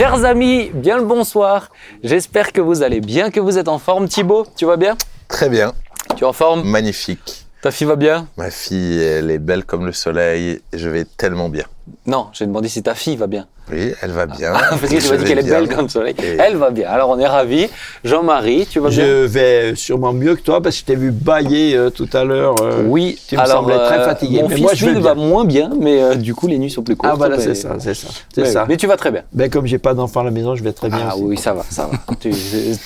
[0.00, 1.68] Chers amis, bien le bonsoir.
[2.02, 4.08] J'espère que vous allez bien, que vous êtes en forme.
[4.08, 4.96] Thibaut, tu vas bien?
[5.28, 5.74] Très bien.
[6.16, 6.62] Tu es en forme?
[6.62, 7.44] Magnifique.
[7.60, 8.26] Ta fille va bien?
[8.38, 10.62] Ma fille, elle est belle comme le soleil.
[10.72, 11.64] Je vais tellement bien.
[12.06, 13.46] Non, j'ai demandé si ta fille va bien.
[13.72, 14.52] Oui, elle va bien.
[14.54, 16.14] Ah, parce que tu Je m'as dit qu'elle est belle comme le soleil.
[16.22, 16.88] Et- Elle va bien.
[16.88, 17.68] Alors on est ravis.
[18.04, 21.10] Jean-Marie, tu vas bien Je vais sûrement mieux que toi parce que je t'ai vu
[21.10, 22.54] bailler euh, tout à l'heure.
[22.62, 25.00] euh, Oui, tu me alors semblais très euh, fatigué, Mon mais fils, moi, je vais
[25.00, 27.12] va moins bien, mais euh, du coup les nuits sont plus courtes.
[27.12, 28.08] Ah voilà, mais- c'est ça, c'est ça.
[28.34, 28.66] C'est mais, ça.
[28.68, 29.22] mais tu vas très bien.
[29.32, 30.98] Ben, comme j'ai pas d'enfant à la maison, je vais très bien.
[31.10, 31.24] Ah aussi.
[31.24, 32.14] oui, ça va, ça va.
[32.20, 32.30] Tu-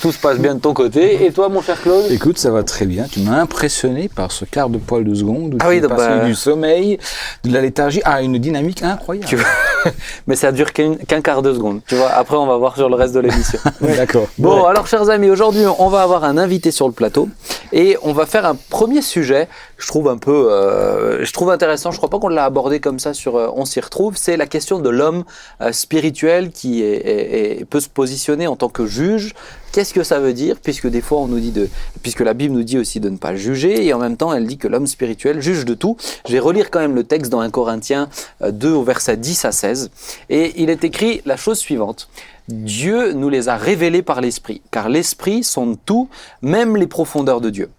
[0.01, 1.25] tout se passe bien de ton côté.
[1.25, 2.05] Et toi, mon cher Claude?
[2.11, 3.05] Écoute, ça va très bien.
[3.11, 5.81] Tu m'as impressionné par ce quart de poil de seconde où Ah tu oui, es
[5.81, 6.97] donc, passé bah- du sommeil,
[7.43, 9.37] de la léthargie à une dynamique incroyable.
[10.27, 11.81] Mais ça dure qu'un quart de seconde.
[11.87, 13.59] Tu vois, après on va voir sur le reste de l'émission.
[13.81, 14.27] D'accord.
[14.37, 17.29] Bon, alors chers amis, aujourd'hui on va avoir un invité sur le plateau
[17.73, 19.47] et on va faire un premier sujet.
[19.77, 21.91] Je trouve un peu, euh, je trouve intéressant.
[21.91, 24.15] Je crois pas qu'on l'a abordé comme ça sur euh, On s'y retrouve.
[24.15, 25.25] C'est la question de l'homme
[25.61, 29.33] euh, spirituel qui est, est- est- peut se positionner en tant que juge.
[29.73, 30.55] Qu'est-ce que ça veut dire?
[30.63, 31.67] Puisque des fois on nous dit de,
[32.01, 34.47] puisque la Bible nous dit aussi de ne pas juger et en même temps elle
[34.47, 35.97] dit que l'homme spirituel juge de tout.
[36.25, 38.07] Je vais relire quand même le texte dans 1 Corinthiens
[38.43, 39.91] euh, 2 au verset 10 à 16
[40.29, 42.07] et il est écrit la chose suivante.
[42.47, 46.07] Dieu nous les a révélés par l'Esprit, car l'Esprit sonde tout,
[46.41, 47.69] même les profondeurs de Dieu.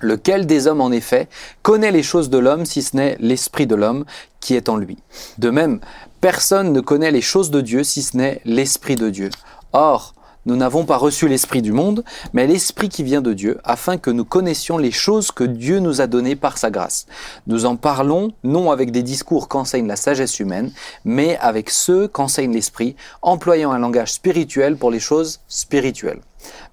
[0.00, 1.28] Lequel des hommes, en effet,
[1.62, 4.04] connaît les choses de l'homme si ce n'est l'Esprit de l'homme
[4.40, 4.98] qui est en lui?
[5.38, 5.80] De même,
[6.20, 9.30] personne ne connaît les choses de Dieu si ce n'est l'Esprit de Dieu.
[9.72, 10.14] Or,
[10.46, 14.10] nous n'avons pas reçu l'Esprit du monde, mais l'Esprit qui vient de Dieu, afin que
[14.10, 17.06] nous connaissions les choses que Dieu nous a données par sa grâce.
[17.46, 20.70] Nous en parlons non avec des discours qu'enseigne la sagesse humaine,
[21.04, 26.20] mais avec ceux qu'enseigne l'Esprit, employant un langage spirituel pour les choses spirituelles.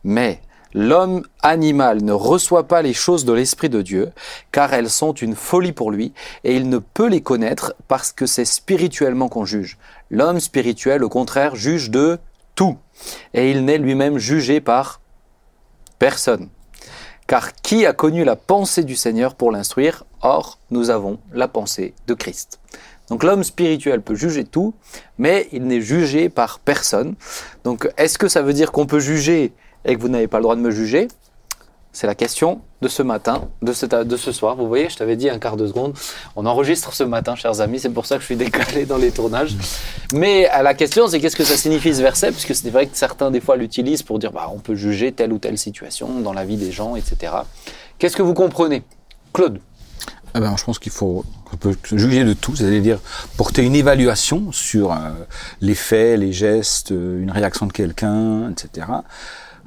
[0.04, 0.42] Mais
[0.74, 4.12] l'homme animal ne reçoit pas les choses de l'Esprit de Dieu,
[4.52, 6.14] car elles sont une folie pour lui,
[6.44, 9.78] et il ne peut les connaître parce que c'est spirituellement qu'on juge.
[10.10, 12.20] L'homme spirituel, au contraire, juge de
[12.56, 12.78] tout,
[13.34, 15.02] et il n'est lui-même jugé par
[16.00, 16.50] personne.
[17.28, 20.04] Car qui a connu la pensée du Seigneur pour l'instruire?
[20.22, 22.60] Or, nous avons la pensée de Christ.
[23.10, 24.74] Donc l'homme spirituel peut juger tout,
[25.18, 27.16] mais il n'est jugé par personne.
[27.64, 29.54] Donc est-ce que ça veut dire qu'on peut juger
[29.86, 31.08] et que vous n'avez pas le droit de me juger
[31.94, 34.56] C'est la question de ce matin, de, ce soir.
[34.56, 35.94] Vous voyez, je t'avais dit un quart de seconde.
[36.36, 39.12] On enregistre ce matin, chers amis, c'est pour ça que je suis décalé dans les
[39.12, 39.56] tournages.
[40.14, 42.32] Mais euh, la question, c'est qu'est-ce que ça signifie ce verset?
[42.32, 45.34] Puisque c'est vrai que certains, des fois, l'utilisent pour dire bah, on peut juger telle
[45.34, 47.34] ou telle situation dans la vie des gens, etc.
[48.00, 48.84] Qu'est-ce que vous comprenez?
[49.34, 49.60] Claude
[50.34, 51.24] Ah ben, je pense qu'il faut
[51.58, 53.00] peut juger de tout, c'est-à-dire
[53.38, 55.12] porter une évaluation sur euh,
[55.62, 58.88] les faits, les gestes, euh, une réaction de quelqu'un, etc.,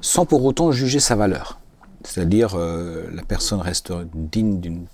[0.04, 1.58] sans pour autant juger sa valeur.
[2.04, 4.86] C'est-à-dire euh, la personne reste digne d'une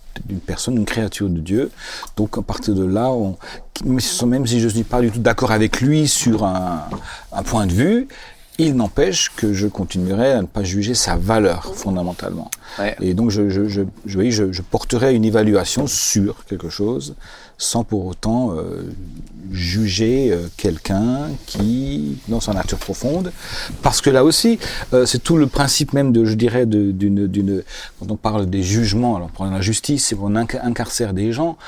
[0.46, 1.72] personne, d'une créature de Dieu.
[2.16, 3.36] Donc à partir de là, on,
[3.84, 6.84] même si je ne suis pas du tout d'accord avec lui sur un,
[7.32, 8.06] un point de vue,
[8.58, 12.48] il n'empêche que je continuerai à ne pas juger sa valeur fondamentalement.
[12.78, 12.94] Ouais.
[13.00, 17.16] Et donc, je, je, je porterai une évaluation sur quelque chose
[17.60, 18.90] sans pour autant euh,
[19.52, 23.32] juger euh, quelqu'un qui, dans sa nature profonde,
[23.82, 24.58] parce que là aussi,
[24.94, 27.62] euh, c'est tout le principe même de, je dirais, d'une, d'une,
[27.98, 31.58] quand on parle des jugements, alors pour la justice, c'est on inca- incarcère des gens,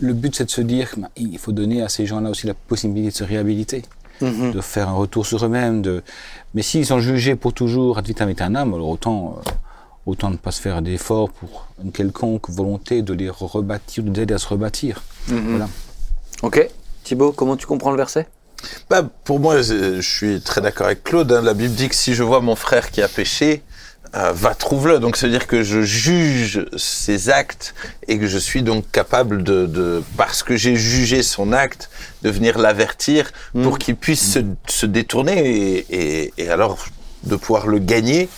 [0.00, 3.10] le but c'est de se dire qu'il faut donner à ces gens-là aussi la possibilité
[3.10, 3.82] de se réhabiliter
[4.20, 5.82] de faire un retour sur eux-mêmes.
[5.82, 6.02] De...
[6.54, 9.50] Mais s'ils sont jugés pour toujours ad vitam aeternam, alors autant, euh,
[10.06, 14.22] autant ne pas se faire d'efforts pour une quelconque volonté de les rebâtir, de les
[14.22, 15.02] aider à se rebâtir.
[15.28, 15.68] Voilà.
[16.42, 16.68] Ok.
[17.04, 18.26] Thibaut, comment tu comprends le verset?
[18.88, 21.30] Bah, pour moi, je je suis très d'accord avec Claude.
[21.32, 21.42] hein.
[21.42, 23.62] La Bible dit que si je vois mon frère qui a péché,
[24.14, 25.00] euh, va trouve-le.
[25.00, 27.74] Donc, ça veut dire que je juge ses actes
[28.08, 31.90] et que je suis donc capable de, de parce que j'ai jugé son acte,
[32.22, 33.32] de venir l'avertir
[33.62, 35.86] pour qu'il puisse se, se détourner et,
[36.24, 36.78] et, et alors
[37.24, 38.28] de pouvoir le gagner.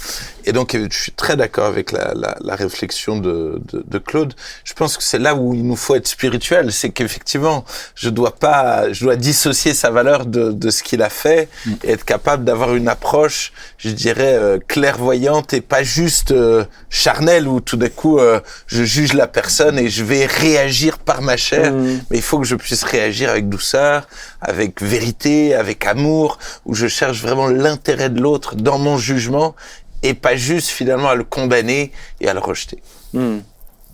[0.47, 3.99] Et donc, euh, je suis très d'accord avec la, la, la réflexion de, de, de
[3.99, 4.33] Claude.
[4.65, 8.35] Je pense que c'est là où il nous faut être spirituel, c'est qu'effectivement, je dois
[8.37, 11.49] pas, je dois dissocier sa valeur de, de ce qu'il a fait
[11.85, 17.49] et être capable d'avoir une approche, je dirais, euh, clairvoyante et pas juste euh, charnelle
[17.49, 21.37] où tout d'un coup, euh, je juge la personne et je vais réagir par ma
[21.37, 21.73] chair.
[22.11, 24.07] Mais il faut que je puisse réagir avec douceur,
[24.41, 29.55] avec vérité, avec amour, où je cherche vraiment l'intérêt de l'autre dans mon jugement
[30.03, 32.83] et pas juste finalement à le condamner et à le rejeter.
[33.13, 33.39] Hmm.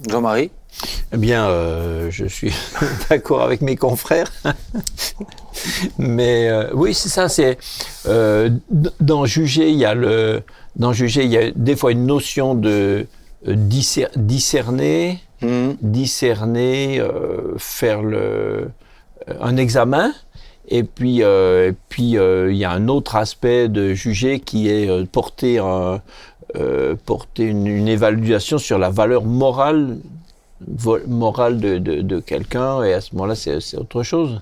[0.08, 0.50] Jean-Marie?
[1.12, 2.52] Eh bien, euh, je suis
[3.10, 4.32] d'accord avec mes confrères.
[5.98, 7.28] Mais euh, oui, c'est ça.
[7.28, 7.58] C'est
[8.06, 8.50] euh,
[9.24, 10.42] juger, il y a le
[10.76, 13.06] dans juger, il y a des fois une notion de
[13.46, 15.72] discer- discerner, Hmm.
[15.82, 18.70] discerner, euh, faire le
[19.40, 20.12] un examen.
[20.74, 24.68] Et puis, euh, et puis euh, il y a un autre aspect de juger qui
[24.70, 26.00] est porter, un-
[26.56, 29.98] euh, porter une, une évaluation sur la valeur morale,
[31.08, 32.82] morale de, de, de quelqu'un.
[32.84, 34.40] Et à ce moment-là, c'est autre chose.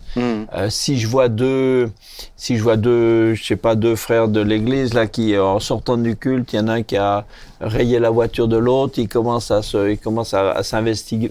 [0.55, 1.91] Euh, si je vois deux,
[2.37, 5.97] si je vois deux, je sais pas, deux frères de l'église là qui, en sortant
[5.97, 7.25] du culte, il y en a un qui a
[7.61, 11.31] rayé la voiture de l'autre, il commence à se, il commence à, à s'investiguer,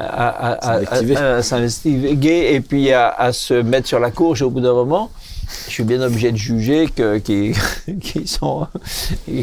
[0.00, 5.10] à, s'investiguer et puis à, à se mettre sur la courge au bout d'un moment.
[5.66, 7.52] Je suis bien obligé de juger que qui
[8.02, 8.66] qui sont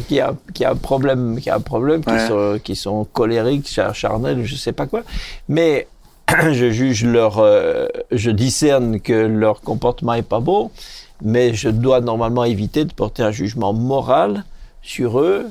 [0.08, 2.28] qui a qui a un problème qui a un problème Ouais.
[2.28, 5.02] sont qui sont colériques char- charnels je sais pas quoi
[5.50, 5.88] mais
[6.52, 10.72] je juge leur, euh, je discerne que leur comportement est pas beau,
[11.24, 14.44] mais je dois normalement éviter de porter un jugement moral
[14.82, 15.46] sur eux.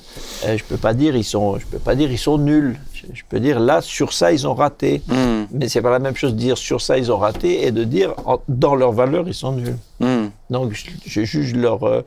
[0.44, 2.76] Euh, je peux pas dire ils sont, je peux pas dire ils sont nuls.
[3.12, 5.02] Je, peux dire là sur ça ils ont raté.
[5.08, 5.44] Hmm.
[5.52, 7.84] Mais c'est pas la même chose de dire sur ça ils ont raté et de
[7.84, 9.76] dire en- dans leur valeur ils sont nuls.
[10.00, 10.26] Hmm.
[10.50, 12.02] Donc je, je juge leur euh,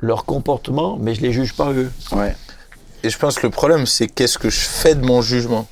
[0.00, 1.90] leur comportement, mais je les juge pas eux.
[2.12, 2.34] Ouais.
[3.02, 5.66] Et je pense que le problème, c'est qu'est-ce que je fais de mon jugement?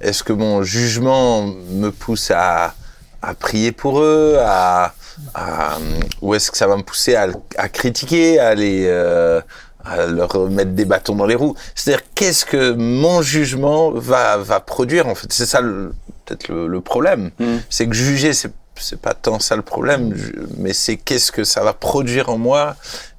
[0.00, 2.74] Est-ce que mon jugement me pousse à,
[3.22, 4.94] à prier pour eux à,
[5.34, 5.78] à-
[6.22, 9.40] Ou est-ce que ça va me pousser à, à critiquer, à, les, euh,
[9.84, 14.60] à leur mettre des bâtons dans les roues C'est-à-dire, qu'est-ce que mon jugement va, va
[14.60, 17.30] produire En fait, c'est ça peut-être le, le problème.
[17.38, 17.56] Mm.
[17.68, 20.14] C'est que juger, c'est c'est pas tant ça le problème,
[20.56, 22.76] mais c'est qu'est-ce que ça va produire en moi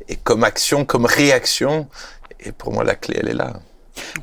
[0.10, 1.88] et comme action, comme réaction.
[2.40, 3.54] Et pour moi, la clé, elle est là.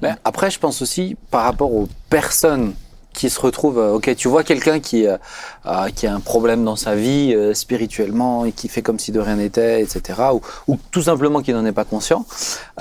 [0.03, 2.75] Mais après, je pense aussi par rapport aux personnes
[3.19, 3.79] qui se retrouvent.
[3.81, 5.17] euh, ok, tu vois quelqu'un qui euh,
[5.67, 9.11] euh, qui a un problème dans sa vie euh, spirituellement et qui fait comme si
[9.13, 10.23] de rien n'était, etc.
[10.33, 12.25] Ou, ou tout simplement qui n'en est pas conscient.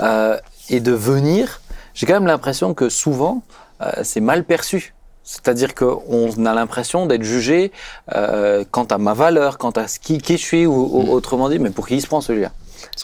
[0.00, 0.38] Euh,
[0.70, 1.60] et de venir,
[1.94, 3.42] j'ai quand même l'impression que souvent
[4.02, 4.92] c'est mal perçu.
[5.22, 7.70] C'est-à-dire qu'on a l'impression d'être jugé
[8.74, 11.60] quant à ma valeur, quant à ce qui, qui je suis, ou, ou autrement dit,
[11.60, 12.50] mais pour qui il se prend celui-là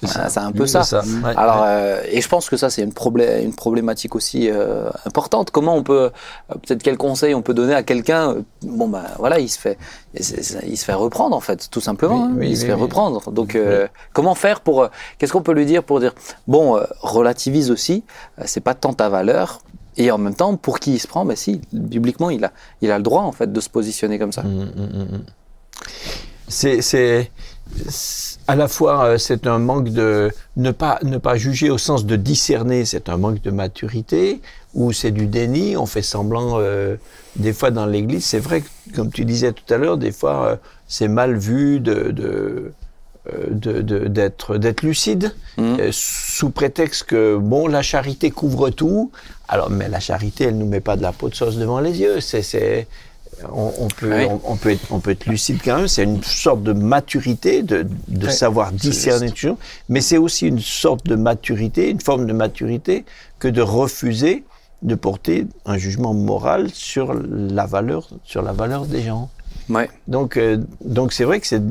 [0.03, 0.83] C'est Euh, C'est un peu ça.
[1.03, 1.67] Ouais, Alors, ouais.
[1.69, 5.51] euh, et je pense que ça, c'est une, problé- une problématique aussi euh, importante.
[5.51, 6.11] Comment on peut,
[6.51, 9.79] euh, peut-être quel conseil on peut donner à quelqu'un Bon, ben voilà, il se fait,
[10.15, 12.25] il se fait reprendre en fait, tout simplement.
[12.27, 12.37] Oui, hein.
[12.39, 13.31] oui, il se fait reprendre.
[13.31, 13.57] Donc,
[14.13, 14.89] comment faire pour
[15.19, 16.15] Qu'est-ce qu'on peut lui dire pour dire
[16.49, 18.05] Bon, relativise aussi.
[18.45, 19.61] c'est pas tant ta valeur.
[19.97, 22.51] Et en même temps, pour qui il se prend Ben si, bibliquement, il a,
[22.83, 24.43] il a le droit en fait de se positionner comme ça.
[24.43, 25.25] Mm, mm, mm, mm.
[26.49, 27.31] C'est, c'est, c'est-
[28.47, 32.05] à la fois, euh, c'est un manque de ne pas ne pas juger au sens
[32.05, 34.41] de discerner, c'est un manque de maturité
[34.75, 35.77] ou c'est du déni.
[35.77, 36.97] On fait semblant euh,
[37.37, 38.25] des fois dans l'Église.
[38.25, 40.57] C'est vrai, que, comme tu disais tout à l'heure, des fois euh,
[40.87, 42.73] c'est mal vu de,
[43.51, 49.11] d'être d'être lucide euh, sous prétexte que bon la charité couvre tout
[49.49, 51.99] alors mais la charité elle nous met pas de la peau de sauce devant les
[52.01, 52.87] yeux c'est c'est
[53.53, 55.89] on, on peut on, on peut être on peut être lucide quand même.
[55.89, 59.59] C'est une sorte de maturité de, de Ouais, savoir discerner toujours.
[59.89, 63.05] Mais c'est aussi une sorte de maturité une forme de maturité
[63.39, 64.45] que de refuser
[64.83, 69.31] de porter un jugement moral sur la valeur sur la valeur des gens.
[69.71, 69.89] Ouais.
[70.09, 71.63] donc euh, donc c'est vrai que c'est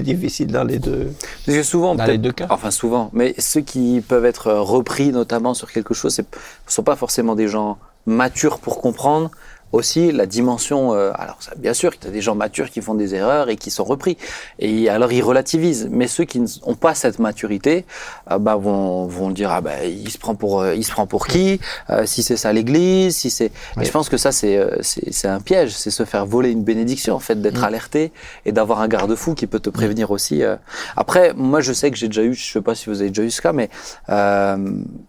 [0.02, 1.12] difficile dans les deux
[1.44, 2.46] Parce que souvent, Dans les deux cas.
[2.48, 3.10] Enfin, souvent.
[3.12, 6.24] Mais ceux qui peuvent être euh, repris, notamment sur quelque chose, ne
[6.66, 9.30] sont pas forcément des gens matures pour comprendre
[9.72, 10.94] aussi la dimension.
[10.94, 13.48] euh, alors, ça, bien sûr, qu'il y a des gens matures qui font des erreurs
[13.48, 14.16] et qui sont repris.
[14.58, 15.88] Et alors, ils relativisent.
[15.90, 17.84] Mais ceux qui n'ont pas cette maturité,
[18.30, 21.06] euh, bah, vont, vont dire ah bah, il se prend pour, euh, il se prend
[21.06, 23.50] pour qui Euh, Si c'est ça l'Église, si c'est.
[23.80, 25.70] Et je pense que ça, c'est, c'est, c'est un piège.
[25.74, 27.64] C'est se faire voler une bénédiction, en fait, d'être Mm.
[27.64, 28.12] alerté
[28.44, 30.42] et d'avoir un garde-fou qui peut te prévenir aussi.
[30.42, 30.56] euh.
[30.96, 33.22] Après, moi, je sais que j'ai déjà eu, je sais pas si vous avez déjà
[33.22, 33.70] eu ce cas, mais
[34.08, 34.56] euh,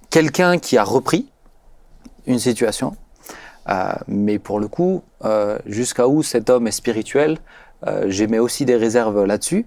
[0.10, 1.28] quelqu'un qui a repris
[2.28, 2.96] une situation,
[4.08, 7.38] mais pour le coup, euh, jusqu'à où cet homme est spirituel,
[7.88, 9.65] euh, j'émets aussi des réserves là-dessus,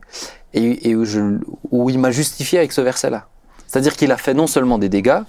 [0.54, 1.38] et, et où, je,
[1.70, 3.26] où il m'a justifié avec ce verset-là.
[3.66, 5.20] C'est-à-dire qu'il a fait non seulement des dégâts,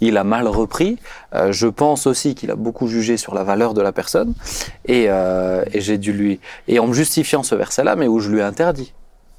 [0.00, 0.98] il a mal repris.
[1.34, 4.34] euh, je pense aussi qu'il a beaucoup jugé sur la valeur de la personne,
[4.84, 8.30] et, euh, et j'ai dû lui, et en me justifiant ce verset-là, mais où je
[8.30, 8.92] lui ai interdit.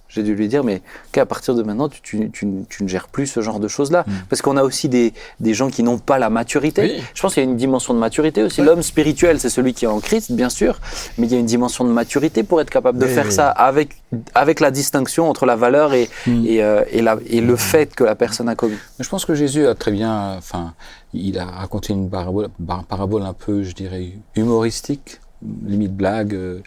[0.09, 3.07] J'ai dû lui dire, mais qu'à partir de maintenant, tu, tu, tu, tu ne gères
[3.09, 4.05] plus ce genre de choses-là.
[4.29, 6.81] Parce qu'on a aussi des, des gens qui n'ont pas la maturité.
[6.81, 7.03] Oui.
[7.13, 8.61] Je pense qu'il y a une dimension de maturité aussi.
[8.61, 10.79] L'homme spirituel, c'est celui qui est en Christ, bien sûr,
[11.17, 13.49] mais il y a une dimension de maturité pour être capable de Oui, faire ça
[13.49, 13.89] avec,
[14.33, 16.45] avec la distinction entre la valeur et, Mm.
[16.45, 18.77] et, euh, et, la, et le fait que la personne a commis.
[18.97, 20.73] Mais je pense que Jésus a très bien, enfin,
[21.13, 26.61] il a raconté une parabole, par- parabole un peu, je dirais, humoristique, limite blague, euh,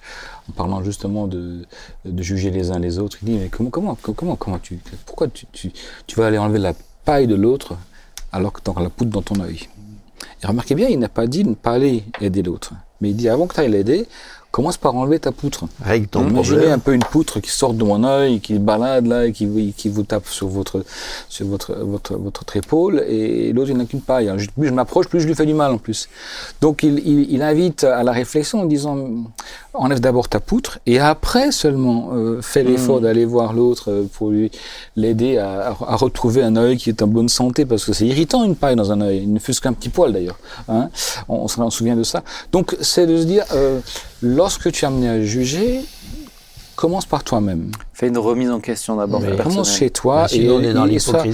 [0.48, 1.64] en parlant justement de,
[2.04, 3.18] de juger les uns les autres.
[3.22, 5.46] Il dit, mais comment, comment, comment, comment tu, pourquoi tu,
[6.06, 6.74] tu, vas aller enlever la
[7.04, 7.76] paille de l'autre
[8.32, 9.68] alors que tu as la poudre dans ton œil?
[10.42, 12.72] Et remarquez bien, il n'a pas dit ne pas aller aider l'autre.
[13.00, 14.06] Mais il dit, avant que tu ailles l'aider,
[14.50, 15.64] commence par enlever ta poutre.
[15.82, 19.26] Règle ton Imaginez un peu une poutre qui sort de mon œil, qui balade là,
[19.26, 20.84] et qui, vous- qui vous tape sur votre,
[21.28, 24.26] sur votre, votre, votre épaule, et l'autre il n'a qu'une paille.
[24.28, 26.08] Alors, je- plus je m'approche, plus je lui fais du mal en plus.
[26.60, 29.08] Donc il, il, il invite à la réflexion en disant
[29.72, 34.30] enlève d'abord ta poutre, et après seulement euh, fais l'effort d'aller voir l'autre euh, pour
[34.30, 34.50] lui
[34.96, 38.42] l'aider à, à, retrouver un œil qui est en bonne santé, parce que c'est irritant
[38.42, 40.38] une paille dans un œil, il ne fût qu'un petit poil d'ailleurs.
[40.68, 40.90] Hein
[41.28, 42.24] on, on s'en souvient de ça.
[42.50, 43.78] Donc c'est de se dire, euh,
[44.22, 45.80] lorsque tu es amené à juger,
[46.80, 47.70] commence par toi-même.
[47.92, 49.22] Fais une remise en question d'abord.
[49.42, 51.24] Commence chez toi Bah, sinon, on est dans et, hein.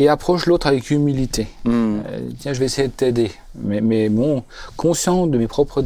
[0.00, 1.46] et approche l'autre avec humilité.
[1.64, 1.98] Hmm.
[2.08, 3.30] Euh, tiens, je vais essayer de t'aider.
[3.54, 4.42] Mais, mais bon,
[4.76, 5.84] conscient de mes propres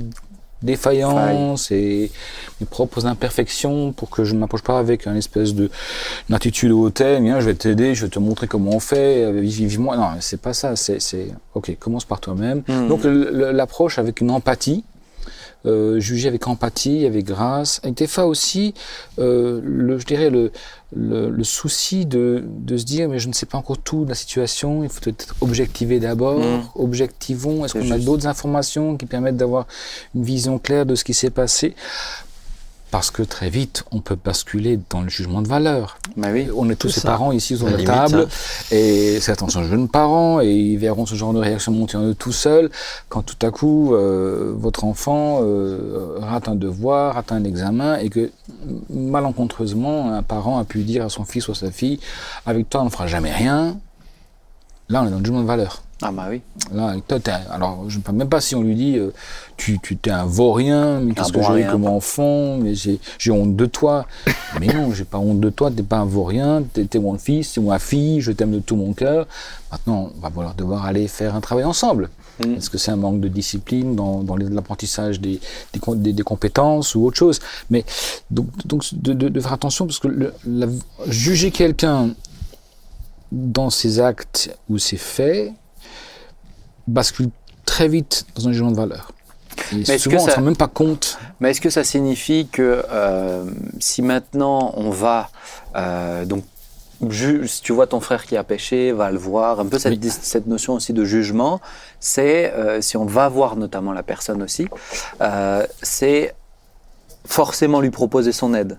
[0.62, 2.10] défaillances et
[2.60, 5.70] mes propres imperfections pour que je ne m'approche pas avec une espèce de
[6.30, 7.24] une attitude hautaine.
[7.24, 9.96] Viens, je vais t'aider, je vais te montrer comment on fait, euh, vive vive moi.
[9.96, 10.74] Non, c'est pas ça.
[10.76, 12.62] C'est, c'est, ok, commence par toi-même.
[12.66, 12.88] Hmm.
[12.88, 14.84] Donc l'approche avec une empathie.
[15.64, 18.74] Euh, juger avec empathie, avec grâce, et des fois aussi,
[19.20, 20.50] euh, le, je dirais, le,
[20.96, 24.08] le, le souci de, de se dire, mais je ne sais pas encore tout de
[24.08, 26.62] la situation, il faut peut-être objectiver d'abord, Mm.
[26.74, 29.68] objectivons, est-ce qu'on a d'autres informations qui permettent d'avoir
[30.16, 31.76] une vision claire de ce qui s'est passé?
[32.92, 35.96] Parce que très vite, on peut basculer dans le jugement de valeur.
[36.18, 36.46] Bah oui.
[36.54, 37.08] On est tous C'est ces ça.
[37.08, 38.28] parents ici sur La la limite, table,
[38.70, 42.14] et certains sont jeunes parents, et ils verront ce genre de réaction monter en eux
[42.14, 42.70] tout seuls,
[43.08, 48.10] quand tout à coup, euh, votre enfant euh, rate un devoir, rate un examen, et
[48.10, 48.30] que
[48.90, 51.98] malencontreusement, un parent a pu dire à son fils ou à sa fille,
[52.44, 53.78] avec toi, on ne fera jamais rien.
[54.90, 55.82] Là, on est dans le jugement de valeur.
[56.02, 56.40] Ah bah oui.
[56.72, 57.18] Là, toi,
[57.50, 59.12] alors je ne sais même pas si on lui dit euh,
[59.56, 63.30] tu, tu t'es un vaurien, mais qu'est-ce que j'ai eu comme enfant, mais j'ai, j'ai
[63.30, 64.06] honte de toi.
[64.60, 67.52] mais non, j'ai pas honte de toi, t'es pas un vaurien, t'es, t'es mon fils,
[67.52, 69.26] t'es ma fille, je t'aime de tout mon cœur.
[69.70, 72.10] Maintenant, on va falloir devoir aller faire un travail ensemble.
[72.44, 72.54] Mm.
[72.54, 75.38] Est-ce que c'est un manque de discipline dans, dans l'apprentissage des,
[75.72, 77.38] des, com- des- des compétences ou autre chose?
[77.70, 77.84] Mais
[78.30, 80.66] donc, donc de, de- de faire attention parce que le- la-
[81.08, 82.10] juger quelqu'un
[83.30, 85.52] dans ses actes ou ses faits
[86.86, 87.30] bascule
[87.64, 89.12] très vite dans un jugement de valeur.
[89.72, 91.18] Et est-ce souvent, que on ne ça- se rend même pas compte.
[91.40, 93.44] Mais est-ce que ça signifie que euh,
[93.80, 95.30] si maintenant on va
[95.76, 96.44] euh, donc
[97.10, 100.10] si tu vois ton frère qui a péché, va le voir, un peu cette, Oui.
[100.10, 101.60] cette notion aussi de jugement,
[101.98, 104.68] c'est euh, si on va voir notamment la personne aussi,
[105.82, 106.32] c'est
[107.26, 108.78] forcément lui proposer son aide,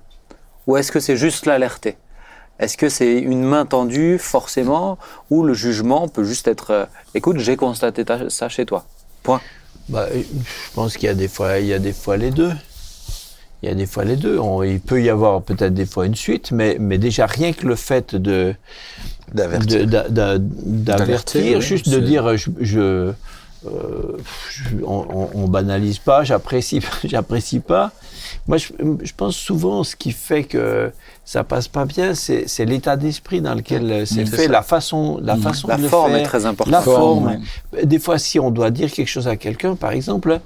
[0.67, 1.98] ou est-ce que c'est juste l'alerter?
[2.60, 4.98] Est-ce que c'est une main tendue forcément,
[5.29, 8.86] ou le jugement peut juste être, euh, écoute, j'ai constaté ta- ça chez toi.
[9.24, 9.41] Point.
[9.89, 12.51] Bah, je pense qu'il y a des fois, il y a des fois les deux.
[13.62, 14.38] Il y a des fois les deux.
[14.39, 17.65] On- il peut y avoir peut-être des fois une suite, mais, mais déjà rien que
[17.65, 18.53] le fait de
[19.33, 19.79] D'avertir.
[19.79, 23.13] de- d'a- d'a- d'avertir, D'alerter, juste de dire je, je, euh,
[24.86, 27.91] on, on- on banalise pas, j'apprécie, j'apprécie pas.
[28.48, 28.67] Moi, je,
[29.01, 30.91] je pense souvent ce qui fait que
[31.25, 34.51] ça passe pas bien, c'est l'état d'esprit dans lequel euh, c'est Mm, fait, ça.
[34.51, 36.19] la façon, la façon La de le forme faire.
[36.19, 36.71] est très importante.
[36.73, 37.23] La Forme,
[37.71, 37.85] forme.
[37.85, 40.39] Des fois, si on doit dire quelque chose à quelqu'un, par exemple,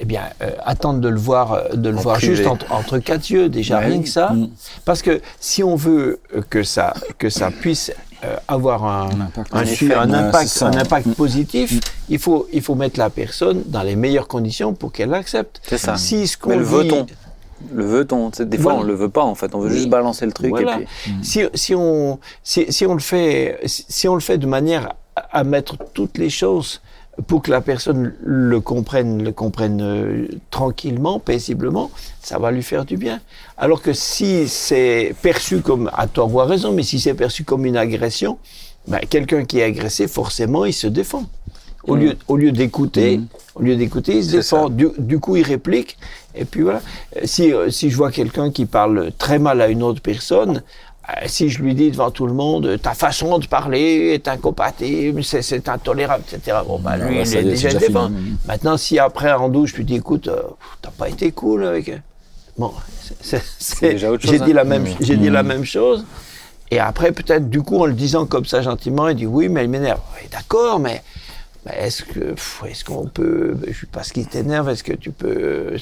[0.00, 2.34] eh bien, euh, attendre de le voir, euh, de le En voir privé.
[2.36, 4.30] juste entre, entre quatre yeux, déjà Ouais, rien que ça.
[4.30, 4.48] Mm.
[4.84, 7.92] Parce que si on veut euh, que ça, que ça puisse
[8.24, 9.50] euh, avoir un, Un impact.
[9.54, 9.94] un, Un su- effet.
[9.94, 11.12] un impact, Mm.
[11.14, 15.60] positif, il faut, il faut mettre la personne dans les meilleures conditions pour qu'elle l'accepte.
[15.68, 15.96] C'est ça.
[15.96, 16.64] Si ce qu'on dit-
[17.72, 18.78] Le veut-on Des fois, Voilà.
[18.80, 19.54] on le veut pas, en fait.
[19.54, 19.76] On veut Oui.
[19.76, 20.80] juste balancer le truc Voilà.
[20.80, 21.12] et puis...
[21.22, 24.94] si, si on, si, si on le fait, si, si on le fait de manière
[25.16, 26.80] à, à mettre toutes les choses
[27.28, 31.90] pour que la personne le comprenne, le comprenne euh, tranquillement, paisiblement,
[32.20, 33.20] ça va lui faire du bien.
[33.56, 37.44] Alors que si c'est perçu comme, à tort ou à raison, mais si c'est perçu
[37.44, 38.38] comme une agression,
[38.88, 41.24] ben, quelqu'un qui est agressé, forcément, il se défend.
[41.86, 42.00] Au Mm.
[42.00, 43.26] lieu, au lieu d'écouter, Mm.
[43.56, 44.68] au lieu d'écouter, il se défend.
[44.68, 45.96] Du, du coup, il réplique.
[46.34, 46.80] Et puis voilà.
[47.16, 50.62] Euh, Si, euh, si je vois quelqu'un qui parle très mal à une autre personne,
[51.08, 55.22] euh, si je lui dis devant tout le monde, ta façon de parler est incompatible,
[55.22, 56.58] c'est, intolérable, etc.
[56.66, 58.10] Bon, bah, lui, il est déjà déjà.
[58.46, 60.40] Maintenant, si après, en douche, je lui dis, écoute, euh,
[60.82, 61.92] t'as pas été cool avec.
[62.56, 62.72] Bon,
[63.20, 64.54] c'est, c'est- déjà autre j'ai chose, dit hein.
[64.54, 65.46] la même, j'ai dit la Mm.
[65.46, 66.04] même chose.
[66.70, 69.64] Et après, peut-être, du coup, en le disant comme ça gentiment, il dit oui, mais
[69.64, 70.00] il m'énerve.
[70.16, 71.02] Oui, d'accord, mais
[71.72, 72.34] est-ce que,
[72.66, 75.76] est-ce qu'on peut, je sais pas ce qui t'énerve, est-ce que tu peux,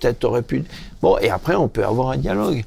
[0.00, 0.64] peut-être t'aurais pu.
[1.02, 2.64] Bon, et après, on peut avoir un dialogue.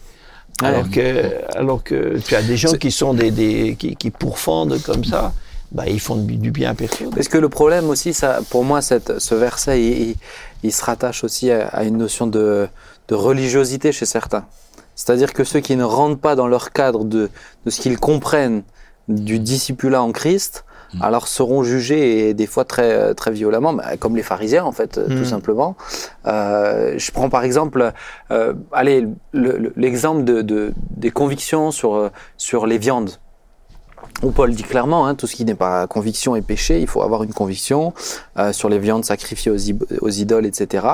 [0.64, 4.82] Alors que, alors que tu as des gens qui sont des, des qui, qui pourfendent
[4.82, 5.34] comme ça,
[5.72, 7.12] bah, ils font du, du bien à personne.
[7.12, 10.16] Parce que le problème aussi, ça, pour moi, cette, ce verset, il, il-
[10.64, 12.68] il se rattache aussi à, à une notion de,
[13.10, 14.46] de religiosité chez certains.
[14.96, 17.30] C'est-à-dire que ceux qui ne rentrent pas dans leur cadre de,
[17.66, 18.64] de ce qu'ils comprennent
[19.08, 20.66] du discipulat en Christ
[21.02, 24.98] alors seront jugés et des fois très très violemment, bah, comme les pharisiens en fait,
[24.98, 25.16] Mm.
[25.18, 25.76] tout simplement.
[26.26, 27.92] Euh, je prends par exemple,
[28.32, 33.12] euh, allez, le- le- l'exemple de, de- des convictions sur euh, sur les viandes.
[34.24, 37.02] Où Paul dit clairement, hein, tout ce qui n'est pas conviction est péché, il faut
[37.04, 37.94] avoir une conviction
[38.40, 39.58] euh, sur les viandes sacrifiées aux,
[40.02, 40.88] aux idoles, etc.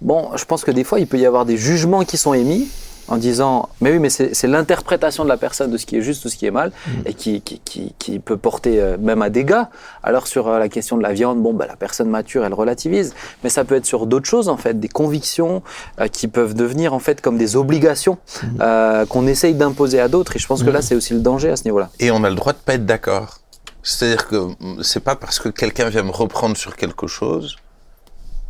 [0.00, 2.68] Bon, je pense que des fois, il peut y avoir des jugements qui sont émis
[3.08, 6.24] en disant, mais oui, mais c'est l'interprétation de la personne de ce qui est juste
[6.24, 6.72] ou ce qui est mal,
[7.04, 9.62] et qui, qui, qui, qui peut porter euh, même à dégâts.
[10.02, 13.14] Alors sur euh, la question de la viande, bon, bah, la personne mature, elle relativise,
[13.44, 15.62] mais ça peut être sur d'autres choses, en fait, des convictions
[16.00, 18.18] euh, qui peuvent devenir, en fait, comme des obligations
[18.60, 21.50] euh, qu'on essaye d'imposer à d'autres, et je pense que là, c'est aussi le danger
[21.50, 21.90] à ce niveau-là.
[22.00, 23.38] Et on a le droit de pas être d'accord.
[23.82, 27.56] C'est-à-dire que mm, c'est pas parce que quelqu'un vient me reprendre sur quelque chose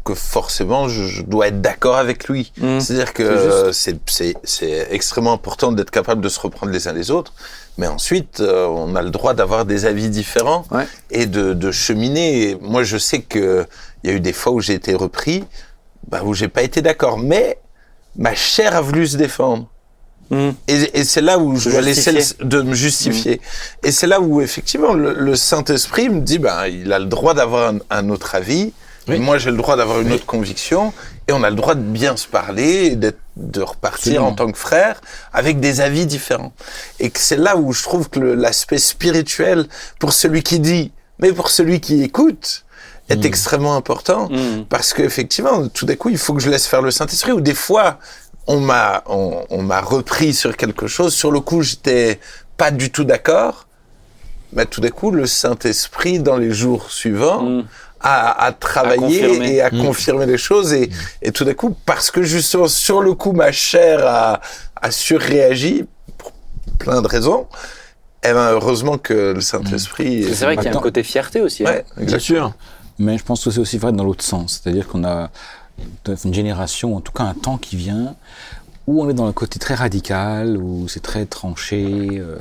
[0.07, 2.53] que forcément je, je dois être d'accord avec lui.
[2.59, 2.81] Mm.
[2.81, 3.25] C'est-à-dire que
[4.45, 7.33] C'est extrêmement important d'être capable de se reprendre les uns les autres,
[7.79, 10.87] mais ensuite euh, on a le droit d'avoir des avis différents Ouais.
[11.11, 12.51] et de, de cheminer.
[12.51, 13.67] Et moi je sais que
[14.03, 15.45] il y a eu des fois où j'ai été repris,
[16.09, 17.59] bah, où j'ai pas été d'accord, mais
[18.17, 19.67] ma chair a voulu se défendre.
[20.31, 20.51] Mm.
[20.69, 23.41] Et, et c'est là où je dois laisser le- de me justifier.
[23.85, 27.35] Et c'est là où effectivement le, le Saint-Esprit me dit, ben, il a le droit
[27.35, 28.73] d'avoir un, un autre avis.
[29.09, 29.19] Oui.
[29.21, 30.93] Moi, j'ai le droit d'avoir une autre conviction.
[31.29, 34.29] Et on a le droit de bien se parler, et d'être- de repartir Absolument.
[34.29, 35.01] en tant que frère
[35.33, 36.53] avec des avis différents.
[37.01, 39.67] Et que c'est là où je trouve que l'aspect spirituel,
[39.99, 42.65] pour celui qui dit, mais pour celui qui écoute,
[43.09, 44.29] est extrêmement important.
[44.29, 44.65] Mm.
[44.69, 47.31] Parce qu'effectivement, tout d'un coup, il faut que je laisse faire le Saint-Esprit.
[47.33, 47.99] Ou des fois,
[48.49, 51.15] on m'a, on, on m'a repris sur quelque chose.
[51.15, 52.19] Sur le coup, j'étais
[52.57, 53.67] pas du tout d'accord.
[54.53, 57.65] Mais tout d'un coup, le Saint-Esprit, dans les jours suivants, Mm.
[58.61, 59.53] Travaillé confirmé.
[59.55, 60.73] et a confirmé les choses.
[60.73, 60.91] Et,
[61.23, 64.41] et tout d'un coup, parce que justement, sur le coup, ma chair a,
[64.81, 65.85] a surréagi
[66.19, 66.33] pour
[66.79, 67.47] plein de raisons.
[68.23, 70.25] Eh ben, heureusement que le Saint-Esprit.
[70.35, 71.65] C'est vrai qu'il y a un côté fierté aussi.
[71.65, 71.71] hein.
[71.71, 72.49] Ouais, Bien exactement.
[72.49, 72.55] sûr.
[72.99, 74.61] Mais je pense que c'est aussi vrai dans l'autre sens.
[74.63, 75.31] C'est-à-dire qu'on a
[76.25, 78.17] une génération, en tout cas un temps qui vient,
[78.87, 82.39] où on est dans le côté très radical, où c'est très tranché, euh,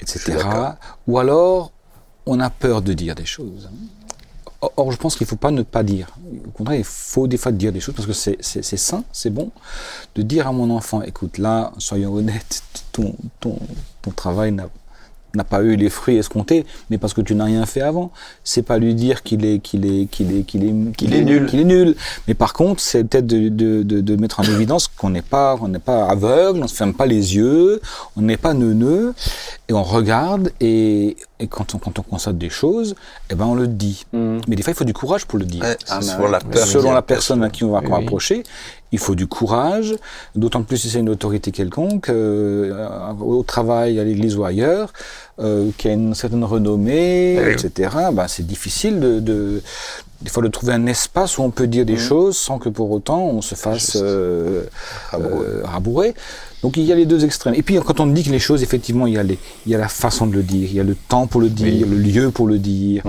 [0.00, 0.38] etc.
[1.06, 1.72] Ou alors,
[2.26, 3.68] on a peur de dire des choses.
[4.76, 6.08] Or- je pense qu'il ne faut pas ne pas dire.
[6.46, 9.50] Au contraire, il faut des fois dire des choses parce que c'est sain, c'est bon
[10.14, 13.14] de dire à mon enfant, écoute, là, soyons honnêtes, ton,
[14.16, 14.68] travail n'a
[15.34, 18.10] n'a pas eu les fruits escomptés, mais parce que tu n'as rien fait avant.
[18.44, 21.46] C'est pas lui dire qu'il est qu'il est qu'il est qu'il est qu'il est nul.
[21.46, 21.94] qu'il est nul.
[22.28, 25.56] Mais par contre, c'est peut-être de, de, de, de mettre en évidence qu'on n'est pas
[25.60, 27.80] on n'est pas aveugle, on se ferme pas les yeux,
[28.16, 29.14] on n'est pas neuneux
[29.68, 32.94] et on regarde et, et quand on quand on constate des choses,
[33.30, 34.04] eh ben on le dit.
[34.12, 34.38] Mm.
[34.48, 35.62] Mais des fois, il faut du courage pour le dire.
[35.62, 36.66] Ouais, Ah, la peur.
[36.66, 38.42] Selon la personne à qui on va Oui, oui.
[38.92, 39.94] Il faut du courage,
[40.36, 42.86] d'autant plus si c'est une autorité quelconque, euh,
[43.20, 44.92] au travail, à l'église ou ailleurs,
[45.40, 47.52] euh, qui a une certaine renommée, Oui.
[47.52, 47.90] etc.
[48.12, 49.62] Ben, c'est difficile de, de,
[50.22, 52.90] des fois de trouver un espace où on peut dire des choses sans que pour
[52.92, 54.62] autant on se fasse euh,
[55.14, 56.14] euh, rabourer.
[56.62, 57.54] Donc il y a les deux extrêmes.
[57.54, 59.74] Et puis quand on dit que les choses, effectivement, il y a, les, il y
[59.74, 61.90] a la façon de le dire, il y a le temps pour le dire, Oui.
[61.90, 63.02] le lieu pour le dire.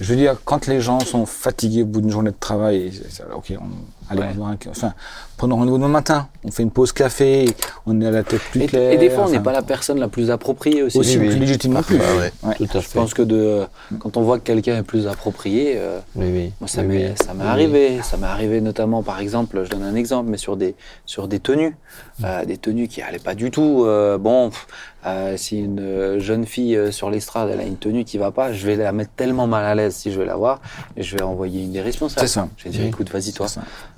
[0.00, 2.90] Je veux dire, quand les gens sont fatigués au bout d'une journée de travail,
[3.36, 3.64] ok, on,
[4.10, 4.28] allez, Ouais.
[4.44, 4.92] un enfin,
[5.36, 7.46] prenons rendez-vous demain matin, on fait une pause café,
[7.86, 8.92] on est à la tête plus Et, claire.
[8.92, 10.98] et des fois, on n'est enfin, pas la personne la plus appropriée aussi.
[10.98, 11.30] aussi Oui, oui.
[11.30, 11.98] plus légitime non plus.
[11.98, 12.32] Parfois, ouais.
[12.42, 12.54] Ouais.
[12.56, 12.98] Tout à Je fait.
[12.98, 13.62] pense que de,
[13.98, 16.52] quand on voit que quelqu'un est plus approprié, euh, Oui, oui.
[16.60, 20.28] moi ça Oui, m'est arrivé, ça m'est arrivé notamment par exemple, je donne un exemple,
[20.30, 20.74] mais sur des
[21.06, 21.76] sur des tenues,
[22.24, 23.84] euh, des tenues qui allaient pas du tout.
[23.84, 24.66] euh, bon, pff,
[25.06, 28.30] euh, si une euh, jeune fille euh, sur l'estrade elle a une tenue qui va
[28.30, 30.60] pas, je vais la mettre tellement mal à l'aise si je vais la voir,
[30.96, 32.26] et je vais envoyer une des responsables.
[32.26, 32.48] C'est ça.
[32.56, 33.46] Je vais dire écoute vas-y toi.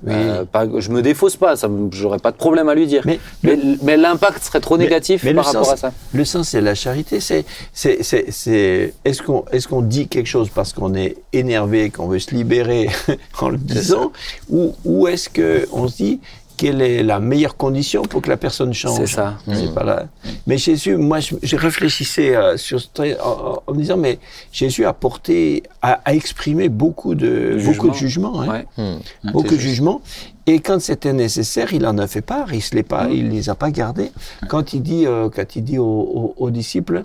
[0.03, 0.13] Oui.
[0.13, 3.03] Euh, pas, je me défausse pas, ça, j'aurais pas de problème à lui dire.
[3.05, 5.93] Mais- mais mais l'impact serait trop Mais- négatif mais par rapport sens- à ça.
[6.13, 7.19] Le sens, c'est la charité.
[7.19, 11.89] C'est, c'est, c'est, c'est- est-ce qu'on, est-ce qu'on dit quelque chose parce qu'on est énervé,
[11.91, 12.89] qu'on veut se libérer
[13.39, 14.11] en le disant,
[14.49, 16.19] ou, ou est-ce que on se dit
[16.57, 19.37] quelle est la meilleure condition pour que la personne change C'est ça.
[19.53, 20.07] C'est pas là.
[20.47, 24.19] Mais Jésus, moi, je, je réfléchissais euh, sur ce trait en, en- me disant, mais
[24.51, 28.33] Jésus a porté, a, a exprimé beaucoup de, beaucoup de jugement.
[28.35, 28.41] jugements.
[28.41, 28.83] hein Ouais.
[29.23, 29.31] Hmm.
[29.31, 30.01] beaucoup C'est de jugements.
[30.47, 32.53] Et quand c'était nécessaire, il en a fait part.
[32.53, 34.11] Il se les pas, il les a pas gardés.
[34.47, 37.03] Quand il dit, euh, quand il dit aux, aux- aux disciples,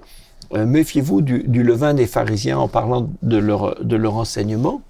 [0.54, 4.82] euh, méfiez-vous du, du levain des pharisiens en parlant de leur de leur enseignement.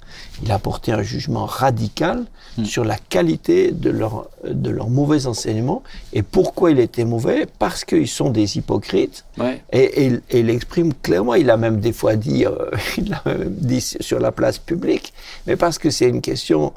[0.43, 2.25] Il a porté un jugement radical
[2.65, 7.85] sur la qualité de leur de leur mauvais enseignement et pourquoi il était mauvais parce
[7.85, 9.63] qu'ils sont des hypocrites Ouais.
[9.73, 12.57] et, et il- et il exprime clairement, il a même des fois dit, euh,
[12.99, 15.13] il l'a même dit sur la place publique,
[15.47, 16.73] mais parce que c'est une question,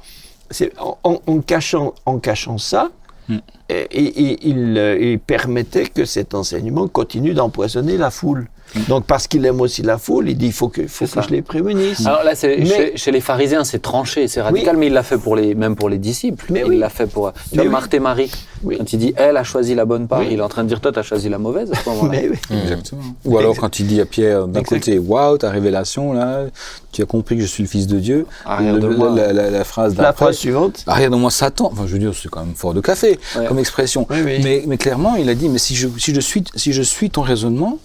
[0.51, 2.89] c'est en, en- en cachant, en cachant ça,
[3.29, 3.37] Mm.
[3.69, 8.49] et, et- et il, euh, il permettait que cet enseignement continue d'empoisonner la foule.
[8.87, 11.21] Donc parce qu'il aime aussi la foule, il dit il faut que, faut que ça.
[11.21, 12.05] je les prémunisse.
[12.05, 14.79] Alors là, c'est- Mais- chez, chez les pharisiens, c'est tranché, c'est radical, Oui.
[14.81, 16.45] mais il l'a fait pour les, même pour les disciples.
[16.49, 16.77] Mais il oui.
[16.77, 17.31] l'a fait pour.
[17.51, 17.69] Tu vois, oui.
[17.69, 18.31] Marthe et Marie,
[18.63, 18.77] Oui.
[18.77, 20.29] quand il dit elle a choisi la bonne part, Oui.
[20.31, 22.09] il est en train de dire toi, tu as choisi la mauvaise à ce moment-là.
[22.11, 22.37] Mais oui.
[22.63, 23.01] Exactement.
[23.25, 26.45] Ou alors quand il dit à Pierre, d'un côté, waouh, ta révélation, là,
[26.91, 28.25] tu as compris que je suis le Fils de Dieu.
[28.45, 29.11] Arrière Le- de le- moi.
[29.15, 30.83] La, la- la phrase La phrase suivante.
[30.87, 31.69] arrière de moi Satan.
[31.71, 33.45] Enfin, je veux dire, c'est quand même fort de café Ouais.
[33.47, 34.07] comme expression.
[34.09, 34.39] Oui, oui.
[34.43, 37.09] Mais, mais clairement, il a dit, mais si je, si je, suis, si je suis
[37.09, 37.77] ton raisonnement,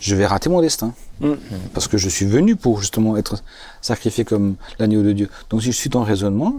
[0.00, 0.92] je vais rater mon destin.
[1.20, 1.32] Mm.
[1.74, 3.42] Parce que je suis venu pour justement être
[3.80, 5.28] sacrifié comme l'agneau de Dieu.
[5.50, 6.54] Donc si je suis ton raisonnement...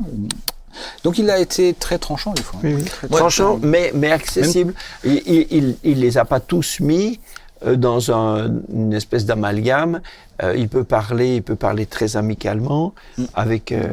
[1.04, 2.60] Donc il a été très tranchant des fois.
[2.86, 4.74] Très Tranchant, mais, mais accessible.
[5.04, 7.20] Il, il, il, il les a pas tous mis
[7.66, 10.00] euh, dans un- une espèce d'amalgame.
[10.44, 12.94] Euh, il peut parler, il peut parler très amicalement
[13.34, 13.72] avec.
[13.72, 13.88] euh,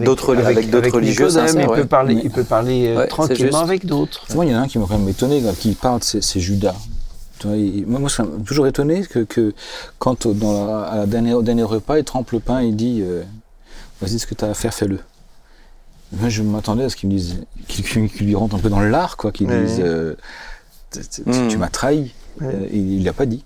[0.00, 1.76] d'autres- avec d'autres religieux sincères, il, ouais.
[1.82, 4.24] peut parler, Mais- il peut parler Ouais, tranquillement avec d'autres.
[4.34, 6.40] Moi, il y en a un qui m'a quand même étonné quand il parle, c'est
[6.40, 6.74] Judas.
[7.44, 9.54] Moi, moi, ça m'a toujours étonné que, que
[9.98, 12.76] quand euh, dans la- à la dernière, au dernier repas, il trempe le pain, il
[12.76, 13.22] dit euh,
[14.00, 14.98] Vas-y, ce que tu as à faire, fais-le.
[16.12, 19.16] Moi, je m'attendais à ce qu'il me dise, qu'il lui rentre un peu dans l'art,
[19.16, 19.64] quoi, qu'il Ouais.
[19.64, 20.14] dise euh,
[20.90, 21.22] T- t-.
[21.48, 22.12] Tu m'as trahi.
[22.40, 22.46] Ouais.
[22.54, 23.44] Euh, il ne l'a pas dit.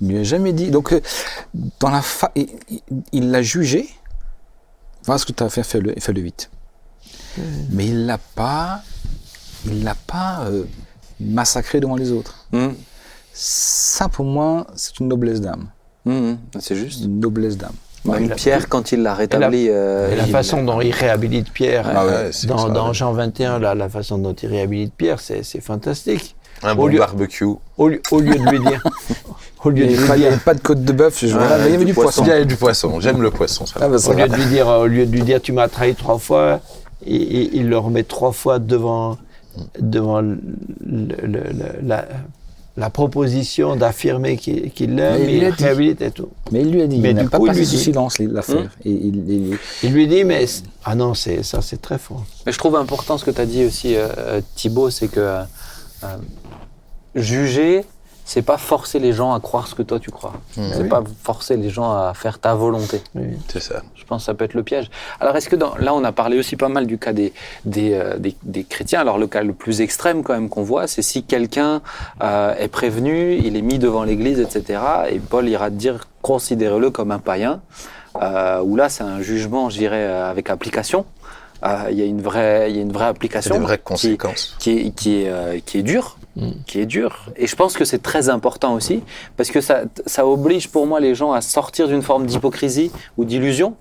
[0.00, 0.70] Il ne lui a jamais dit.
[0.70, 0.94] Donc,
[1.80, 2.32] dans la fa-
[3.12, 3.88] il- l'a jugé.
[5.04, 6.50] Voilà ce que tu as à faire, fais-le, et fais-le vite.
[7.70, 8.82] Mais il l'a pas,
[9.66, 10.64] il l'a pas euh,
[11.20, 12.46] massacré devant les autres.
[12.52, 12.68] Mm.
[13.32, 15.66] Ça, pour moi, c'est une noblesse d'âme.
[16.04, 16.38] Mm, mm.
[16.60, 17.04] C'est juste.
[17.04, 17.72] Une noblesse d'âme.
[18.06, 19.66] Même Pierre, quand il l'a rétabli.
[19.68, 22.88] euh, Et la il- façon dont il réhabilite Pierre, Ah ouais, euh, dans, ça, dans
[22.88, 22.94] ouais.
[22.94, 26.34] Jean 21, là, la façon dont il réhabilite Pierre, c'est fantastique.
[26.62, 27.44] Un Au bon lieu- barbecue.
[27.78, 28.82] Au, lieu- au lieu de lui dire.
[29.64, 30.26] au lieu de Il lui n'y dire.
[30.28, 31.34] avait pas de côte de bœuf, je il y
[31.74, 32.22] avait du poisson.
[32.24, 33.00] Il y avait du poisson.
[33.00, 33.66] J'aime le poisson.
[33.66, 33.74] Ça.
[33.80, 35.68] Ah, bah, ça Au lieu de lui dire, au lieu de lui dire tu m'as
[35.68, 36.60] trahi trois fois,
[37.06, 39.18] il, il- il le remet trois fois devant,
[39.78, 40.38] devant le-
[40.86, 41.42] le- le-
[41.86, 42.06] la,
[42.76, 46.28] la proposition d'affirmer qu'il qu'il l'aime, il il, réhabilite et tout.
[46.52, 47.76] Mais il lui a dit, Mais il n'a du pas coup, il passé lui sous
[47.76, 48.70] dit- silence l'affaire.
[48.84, 50.46] Et il, il- Il lui dit mais
[50.84, 52.24] ah non c'est ça c'est très fort.
[52.46, 55.20] Mais je trouve important ce que tu as dit aussi, euh, euh, Thibaut, c'est que
[55.20, 55.42] euh,
[56.04, 56.16] euh,
[57.14, 57.84] juger,
[58.24, 60.34] c'est pas forcer les gens à croire ce que toi tu crois.
[60.54, 63.02] C'est pas forcer les gens à faire ta volonté.
[63.14, 63.24] Oui.
[63.48, 63.82] C'est ça.
[64.10, 64.90] Je pense que ça peut être le piège.
[65.20, 67.32] Alors, est-ce que dans, là, on a parlé aussi pas mal du cas des,
[67.64, 68.98] des, euh, des, des chrétiens.
[69.00, 71.80] Alors, le cas le plus extrême, quand même, qu'on voit, c'est si quelqu'un
[72.20, 74.80] euh, est prévenu, il est mis devant l'église, etc.
[75.12, 77.60] Et Paul ira te dire considérez-le comme un païen.
[78.20, 81.04] Euh, où là, c'est un jugement, je dirais, euh, avec application.
[81.62, 83.54] Il y a une vraie, il y a une vraie application.
[83.54, 84.56] des vraies qui- conséquences.
[84.58, 86.16] qui est, qui est, qui est dur,
[86.66, 87.26] Qui est dur.
[87.36, 89.02] Et je pense que c'est très important aussi,
[89.36, 93.24] parce que ça, ça oblige pour moi les gens à sortir d'une forme d'hypocrisie ou
[93.24, 93.74] d'illusion.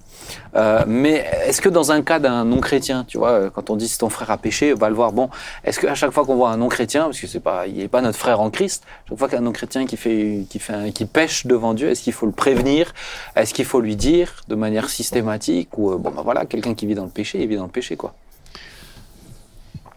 [0.55, 3.87] Euh, mais est-ce que dans un cas d'un non-chrétien, tu vois, euh, quand on dit
[3.87, 5.11] si ton frère a péché, on va le voir.
[5.11, 5.29] Bon,
[5.63, 8.01] est-ce qu'à chaque fois qu'on voit un non-chrétien, parce que c'est pas, il n'est pas
[8.01, 11.73] notre frère en Christ, chaque fois qu'un non-chrétien qui fait, qui fait, qui pêche devant
[11.73, 12.93] Dieu, est-ce qu'il faut le prévenir?
[13.35, 16.85] Est-ce qu'il faut lui dire de manière systématique ou euh, bon, ben voilà, quelqu'un qui
[16.85, 18.13] vit dans le péché, il vit dans le péché, quoi.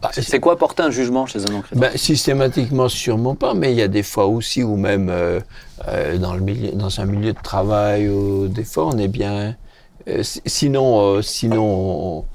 [0.03, 3.77] Bah, C'est- quoi porter un jugement chez un non-chrétien Ben, systématiquement, sûrement pas, mais il
[3.77, 5.39] y a des fois aussi où même euh,
[5.87, 9.55] euh, dans, le milieu, dans un milieu de travail, ou des fois on est bien.
[10.09, 12.25] euh, si- sinon, sinon on,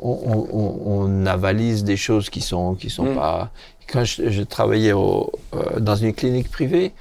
[0.00, 3.14] on- on- on avalise des choses qui sont, qui sont Mm.
[3.16, 3.50] pas.
[3.92, 5.32] Quand je, je travaillais au-
[5.80, 6.92] dans une clinique privée,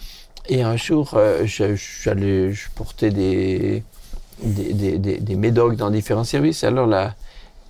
[0.49, 3.83] et un jour, je, j'allais, je portais des,
[4.41, 6.63] des, des, des- des médocs dans différents services.
[6.63, 7.13] Alors la,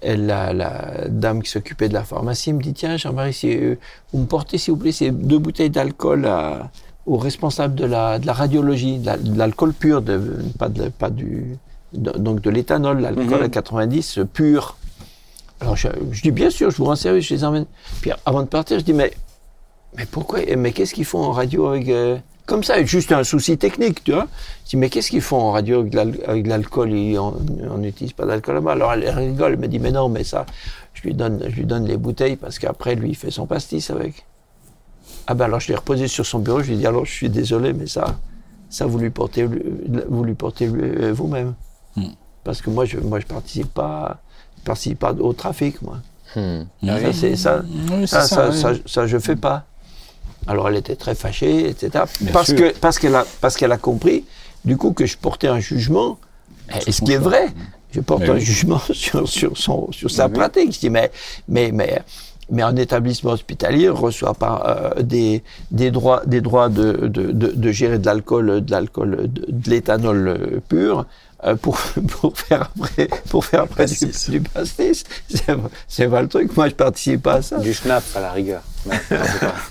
[0.03, 3.75] la, la dame qui s'occupait de la pharmacie me dit Tiens, Jean-Marie, si, euh,
[4.13, 6.69] vous me portez, s'il vous plaît, ces deux bouteilles d'alcool à-
[7.05, 10.19] au responsable de la, de la radiologie, de la- de l'alcool pur, de,
[10.59, 11.57] pas, de, pas du.
[11.93, 13.43] de- donc de l'éthanol, l'alcool Mhm.
[13.43, 14.75] à 90 euh, pur.
[15.61, 17.65] Alors je, je dis Bien sûr, je vous rends service, je les emmène.
[18.01, 19.11] Puis avant de partir, je dis Mais,
[19.97, 21.87] mais pourquoi Mais qu'est-ce qu'ils font en radio avec.
[21.89, 24.27] euh, comme ça, juste un souci technique, tu vois.
[24.65, 25.79] Je dis, mais qu'est-ce qu'ils font en radio
[26.27, 26.91] avec de l'alcool?
[26.91, 28.73] Ils- On n'utilise pas d'alcool là-bas.
[28.73, 30.45] Alors elle, rigole, elle me dit, mais non, mais ça,
[30.93, 33.89] je lui donne, je lui donne les bouteilles parce qu'après, lui, il fait son pastis
[33.89, 34.25] avec.
[35.27, 37.11] Ah ben alors, je l'ai reposé sur son bureau, je lui ai dit, alors, je
[37.11, 38.15] suis désolé, mais ça,
[38.69, 39.47] ça vous lui portez,
[40.07, 41.53] vous lui portez euh, vous-même.
[41.95, 42.09] Hmm.
[42.43, 44.19] Parce que moi, je ne je participe, pas,
[44.59, 45.97] je participe pas au trafic, moi.
[46.35, 46.65] Hmm.
[47.35, 47.63] Ça.
[47.91, 49.65] Oui, Ça, ça, ça, ça, je fais pas.
[50.47, 52.05] Alors elle était très fâchée, etc.
[52.21, 52.57] Bien parce sûr.
[52.57, 54.25] que parce qu'elle a parce qu'elle a compris
[54.63, 56.17] du coup que je portais un jugement.
[56.87, 57.47] Et ce qui est vrai,
[57.91, 58.41] je porte Mais un oui.
[58.41, 60.73] jugement sur sur son sur sa Mais pratique.
[60.73, 61.11] Je dis mais
[61.47, 62.01] mais mais
[62.51, 67.47] mais un établissement hospitalier reçoit pas euh, des, des droits, des droits de, de, de,
[67.51, 71.05] de gérer de l'alcool, de l'alcool, de, de l'éthanol euh, pur.
[71.45, 71.77] Euh, Pour,
[72.21, 74.29] pour faire après, pour faire après du, Pastis.
[74.29, 75.03] du pastis.
[75.29, 75.43] C'est-
[75.87, 76.55] C'est pas le truc.
[76.57, 77.57] Moi, je participe pas à ça.
[77.59, 78.61] Du schnapp à la rigueur.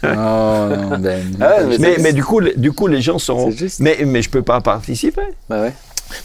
[0.01, 0.15] Pas.
[0.15, 1.37] Non, non, Ben.
[1.41, 3.51] Ah ouais, mais Mais, mais du coup, les- du coup, les gens sont.
[3.51, 3.81] Juste.
[3.81, 5.23] Mais, mais je peux pas participer.
[5.49, 5.73] Bah ouais.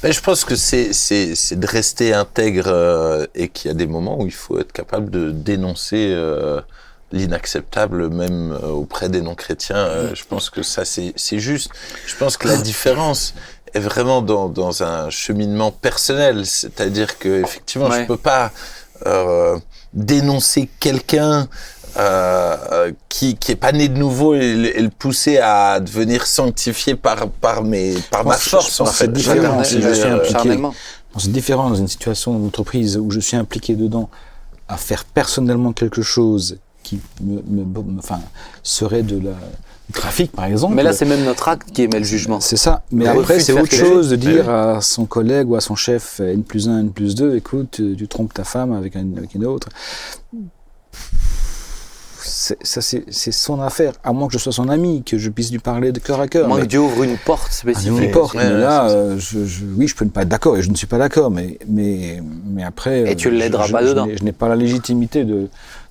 [0.04, 3.74] Ben, je pense que c'est c'est c'est de rester intègre euh, et qu'il y a
[3.74, 6.60] des moments où il faut être capable de dénoncer euh,
[7.12, 9.78] l'inacceptable même euh, auprès des non-chrétiens.
[9.78, 11.72] Euh, je pense que ça c'est c'est juste.
[12.06, 13.34] Je pense que la différence
[13.74, 18.02] est vraiment dans dans un cheminement personnel, c'est-à-dire que effectivement Ouais.
[18.02, 18.52] je peux pas
[19.06, 19.58] euh,
[19.94, 21.48] dénoncer quelqu'un
[21.98, 26.26] euh, qui qui est pas né de nouveau et, le- et le pousser à devenir
[26.26, 29.06] sanctifié par par mes par ma je force en fait.
[29.06, 30.32] c'est différent Je si veux je suis dire, impliqué.
[30.34, 30.74] Charnellement.
[31.14, 34.10] Bon, C'est différent dans une situation d'entreprise où je suis impliqué dedans
[34.68, 38.20] à faire personnellement quelque chose qui me, me- me- enfin,
[38.62, 39.32] serait de la
[39.94, 40.76] trafic, par exemple.
[40.76, 42.40] Mais là, c'est même notre acte qui émet le jugement.
[42.40, 42.84] C'est ça.
[42.92, 46.44] Mais après, c'est autre chose de dire à son collègue ou à son chef N
[46.44, 49.46] plus 1, N plus 2, écoute, euh, tu trompes ta femme avec, un, avec une
[49.46, 49.70] autre.
[52.22, 53.94] C'est- Ça, c'est son affaire.
[54.04, 56.28] À moins que je sois son ami, que je puisse lui parler de cœur à
[56.28, 56.48] cœur.
[56.48, 58.10] Moins Mais- que Dieu ouvre une porte Ah, spécifique.
[58.10, 58.34] on porte.
[58.36, 60.62] Ouais, mais ouais, là, euh, je, je- oui, je peux ne pas être d'accord et
[60.62, 63.10] je ne suis pas d'accord, mais, mais, mais après.
[63.12, 64.08] Et tu euh, l'aideras pas dedans.
[64.14, 65.48] Je n'ai pas la légitimité de,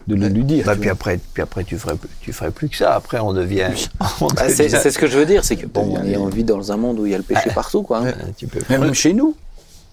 [0.08, 0.64] de le lui dire.
[0.64, 0.92] Bah, puis vois.
[0.92, 2.94] après, puis après, tu ferais, plus- tu ferais plus que ça.
[2.94, 3.68] Après, on devient.
[4.00, 6.72] Bah, c'est devient- c'est ce que je veux dire, c'est que bon, on vit dans
[6.72, 7.98] un monde où il y a le péché partout, quoi.
[8.06, 8.12] hein.
[8.36, 9.34] tu peux Même chez nous.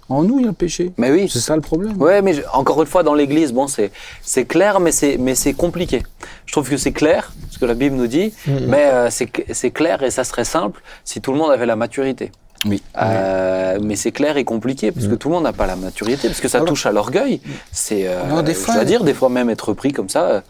[0.07, 0.91] En nous, il y a le péché.
[0.99, 1.27] Mais oui.
[1.31, 1.99] C'est ça le problème.
[1.99, 5.33] Ouais, mais je- encore une fois, dans l'Église, bon, c'est c'est clair, mais c'est mais
[5.33, 6.03] c'est compliqué.
[6.45, 9.71] Je trouve que c'est clair, ce que la Bible nous dit, mais euh, c'est c'est
[9.71, 12.31] clair et ça serait simple si tout le monde avait la maturité.
[12.65, 12.81] Oui.
[12.97, 16.27] Euh, Mais c'est clair et compliqué parce que tout le monde n'a pas la maturité,
[16.27, 17.41] parce que ça Alors- touche à l'orgueil.
[17.71, 20.23] C'est, euh, Alors, des je fois- dois dire, des fois même être pris comme ça.
[20.29, 20.41] euh,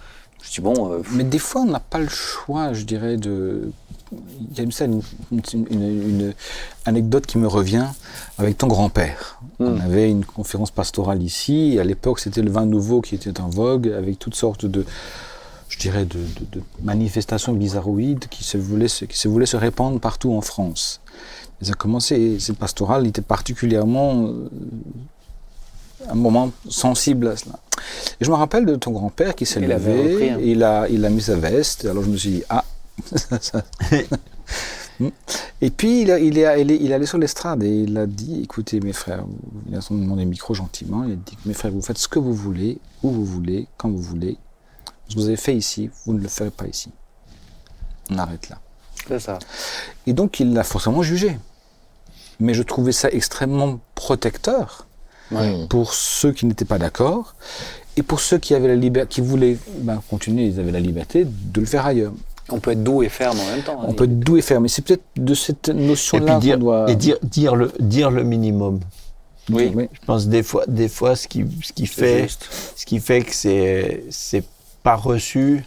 [0.43, 3.71] Je dis bon, euh, Mais des fois, on n'a pas le choix, je dirais, de.
[4.51, 5.41] Il y a une, scène, une,
[5.71, 6.33] une- une
[6.85, 7.87] anecdote qui me revient
[8.37, 9.39] avec ton grand-père.
[9.59, 9.81] On Hmm.
[9.81, 13.49] avait une conférence pastorale ici, et à l'époque, c'était le vin nouveau qui était en
[13.49, 14.85] vogue, avec toutes sortes de,
[15.67, 19.57] je dirais, de, de- de manifestations bizarroïdes qui se, voulaient se, qui se voulaient se
[19.57, 21.01] répandre partout en France.
[21.61, 24.49] Et ça a commencé, et cette pastorale était particulièrement euh,
[26.09, 27.59] un moment sensible à cela.
[28.19, 30.37] Et je me rappelle de ton grand-père qui s'est levé, repris, hein.
[30.41, 32.63] il a, il a mis sa veste, alors je me suis dit, ah,
[33.15, 33.63] ça- ça-.
[35.61, 37.97] Et puis il, a- il, est, il, est, il est allé sur l'estrade et il
[37.97, 39.25] a dit, écoutez mes frères,
[39.67, 42.19] il a demandé le micro gentiment, il a dit, mes frères, vous faites ce que
[42.19, 44.37] vous voulez, où vous voulez, quand vous voulez.
[45.07, 46.89] Ce que vous avez fait ici, vous ne le ferez pas ici.
[48.09, 48.59] On arrête là.
[49.07, 49.39] C'est ça.
[50.07, 51.37] Et donc il l'a forcément jugé.
[52.39, 54.87] Mais je trouvais ça extrêmement protecteur
[55.31, 55.65] Ouais.
[55.69, 57.33] pour ceux qui n'étaient pas d'accord
[57.97, 61.25] et pour ceux qui avaient la liberté, qui voulaient ben, continuer, ils avaient la liberté
[61.25, 62.13] de le faire ailleurs.
[62.49, 63.81] On peut être doux et ferme en même temps.
[63.81, 63.85] hein.
[63.87, 66.55] On peut être doux et ferme, mais c'est peut-être de cette Et puis notion-là dire,
[66.57, 66.91] qu'on doit.
[66.91, 68.81] et dire, dire, le, dire le minimum.
[69.49, 69.71] Oui.
[69.93, 72.47] Je pense des fois, des fois ce, qui, ce, qui fait, juste.
[72.75, 74.43] ce qui fait que c'est, c'est
[74.83, 75.65] pas reçu,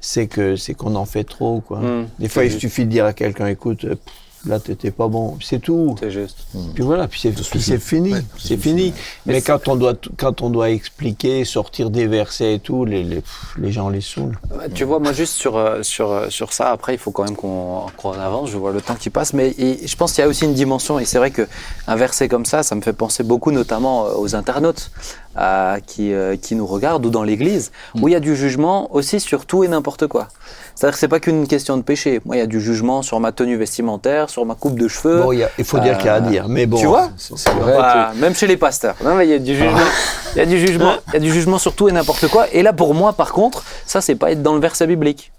[0.00, 1.60] c'est que c'est qu'on en fait trop.
[1.60, 1.80] Quoi.
[1.80, 2.60] Hmm, Des fois, il juste.
[2.60, 4.14] suffit de dire à quelqu'un, écoute, euh, pff,
[4.46, 5.36] là, t'étais pas bon.
[5.42, 5.96] C'est tout.
[6.00, 6.38] C'est juste.
[6.74, 8.14] Puis voilà, puis c'est, puis c'est fini.
[8.38, 8.92] c'est fini.
[9.26, 13.16] Mais quand on, doit, quand on doit expliquer, sortir des versets et tout, les, les,
[13.16, 14.38] pff, les gens les saoulent.
[14.74, 17.36] Tu vois, moi juste sur, euh, sur, euh, sur ça, après il faut quand même
[17.36, 20.24] qu'on qu'on avance, je vois le temps qui passe, mais et je pense qu'il y
[20.24, 23.22] a aussi une dimension, et c'est vrai qu'un verset comme ça, ça me fait penser
[23.22, 24.90] beaucoup notamment euh, aux internautes
[25.38, 28.94] euh, qui, euh, qui nous regardent, ou dans l'église, où il y a du jugement
[28.94, 30.28] aussi sur tout et n'importe quoi.
[30.76, 32.20] C'est-à-dire que c'est pas qu'une question de péché.
[32.26, 35.22] Moi, il y a du jugement sur ma tenue vestimentaire, sur ma coupe de cheveux.
[35.22, 36.46] Bon, il y a- il faut dire qu'il y a à dire.
[36.48, 37.78] Mais bon, tu vois C'est vrai.
[38.16, 38.94] Même chez les pasteurs.
[39.02, 39.78] Non, mais il y a du jugement.
[40.34, 40.92] Il y a du jugement.
[41.08, 42.46] Il y a du jugement sur tout et n'importe quoi.
[42.52, 45.32] Et là, pour moi, par contre, ça, c'est pas être dans le verset biblique.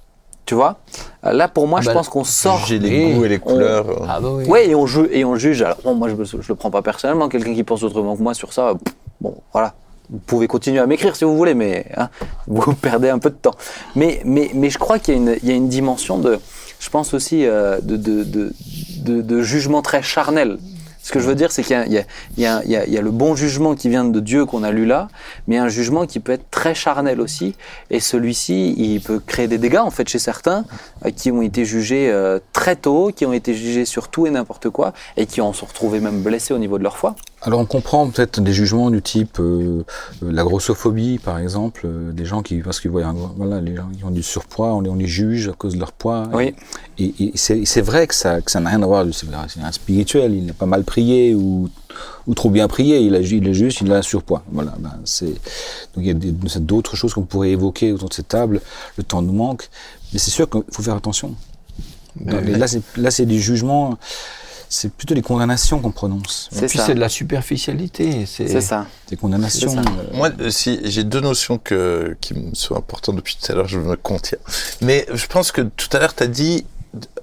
[0.48, 0.78] Tu vois?
[1.26, 2.58] Euh, Là, pour moi, Ah je bah, pense qu'on sort.
[2.66, 3.90] Juger les goûts et les couleurs.
[3.90, 4.06] euh.
[4.10, 4.46] Ah bah oui.
[4.46, 5.62] Ouais, et on, ju- et on juge.
[5.62, 7.28] Alors, bon, moi, je, me- je le prends pas personnellement.
[7.30, 9.74] Quelqu'un qui pense autrement que moi sur ça, pff, bon, voilà.
[10.10, 12.10] Vous pouvez continuer à m'écrire si vous voulez, mais hein,
[12.48, 13.56] vous perdez un peu de temps.
[13.96, 16.40] Mais, mais, mais je crois qu'il y, y a une dimension de,
[16.80, 18.52] je pense aussi, euh, de, de,
[19.22, 20.58] de, jugement très charnel.
[21.02, 23.88] Ce que je veux dire, c'est qu'il y y, y, a, le bon jugement qui
[23.88, 25.08] vient de Dieu qu'on a lu là,
[25.48, 27.56] mais un jugement qui peut être très charnel aussi.
[27.90, 30.66] Et celui-ci, il peut créer des dégâts en fait chez certains
[31.06, 34.32] euh, qui ont été jugés euh, très tôt, qui ont été jugés sur tout et
[34.32, 37.16] n'importe quoi, et qui en sont retrouvés même blessés au niveau de leur foi.
[37.48, 39.84] Alors on comprend peut-être des jugements du type euh,
[40.22, 43.74] euh, la grossophobie par exemple, euh, des gens qui parce qu'ils voient un- voilà les
[43.76, 46.28] gens qui ont du surpoids, on les, on les juge à cause de leur poids.
[46.34, 46.54] Oui.
[47.00, 49.62] Et, et c'est c'est vrai que ça que ça n'a rien à voir, c'est c'est
[49.62, 51.70] un spirituel, il n'a pas mal prié ou
[52.28, 54.44] ou trop bien prié, il a il est juste il a un surpoids.
[54.52, 55.28] Voilà, ben, c'est
[55.94, 58.60] donc il y a d'autres choses qu'on pourrait évoquer autour de cette table.
[58.98, 59.70] Le temps nous manque,
[60.12, 61.34] mais c'est sûr qu'il faut faire attention.
[62.20, 63.98] Dans là c'est là c'est des jugements,
[64.70, 66.50] c'est plutôt des condamnations qu'on prononce.
[66.52, 68.26] C'est Puis c'est de la superficialité.
[68.26, 68.86] C'est ça.
[69.10, 69.72] Des condamnations.
[69.72, 69.80] Ça.
[69.80, 73.56] euh, Moi, euh, si j'ai deux notions que, qui me sont importantes depuis tout à
[73.56, 74.38] l'heure, je me contiens.
[74.82, 76.66] Mais je pense que tout à l'heure, tu as dit,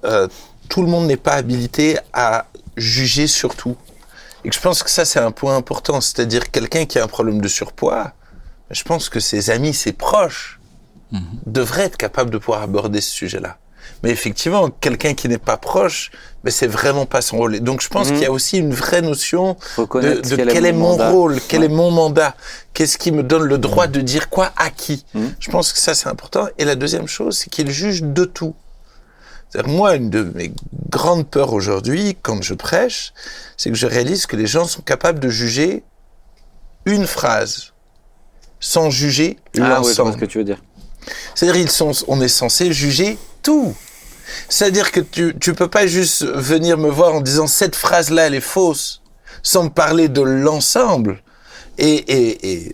[0.03, 0.27] euh,
[0.69, 3.75] tout le monde n'est pas habilité à juger sur tout.
[4.43, 6.01] Et que je pense que ça, c'est un point important.
[6.01, 8.13] C'est-à-dire quelqu'un qui a un problème de surpoids,
[8.71, 10.59] je pense que ses amis, ses proches,
[11.45, 13.57] devraient être capables de pouvoir aborder ce sujet-là.
[14.03, 16.11] Mais effectivement, quelqu'un qui n'est pas proche,
[16.45, 17.55] ben, c'est vraiment pas son rôle.
[17.55, 18.13] Et donc, je pense Mhm.
[18.13, 21.09] qu'il y a aussi une vraie notion de, quel, est mon mandat.
[21.09, 21.65] rôle, quel Ouais.
[21.65, 22.35] est mon mandat,
[22.73, 25.05] qu'est-ce qui me donne le droit de dire quoi à qui.
[25.15, 25.33] Mhm.
[25.39, 26.47] Je pense que ça c'est important.
[26.59, 28.53] Et la deuxième chose, c'est qu'il juge de tout.
[29.49, 30.53] C'est-à-dire, moi, une de mes
[30.89, 33.11] grandes peurs aujourd'hui, quand je prêche,
[33.57, 35.83] c'est que je réalise que les gens sont capables de juger
[36.85, 37.73] une phrase
[38.59, 40.13] sans juger Ah oui, l'ensemble.
[40.13, 40.61] ce que tu veux dire.
[41.33, 43.73] C'est-à-dire, ils sont, on est censé juger tout.
[44.49, 48.35] C'est-à-dire que tu, tu peux pas juste venir me voir en disant cette phrase-là, elle
[48.35, 49.01] est fausse,
[49.43, 51.21] sans me parler de l'ensemble.
[51.77, 52.71] Et, et, et,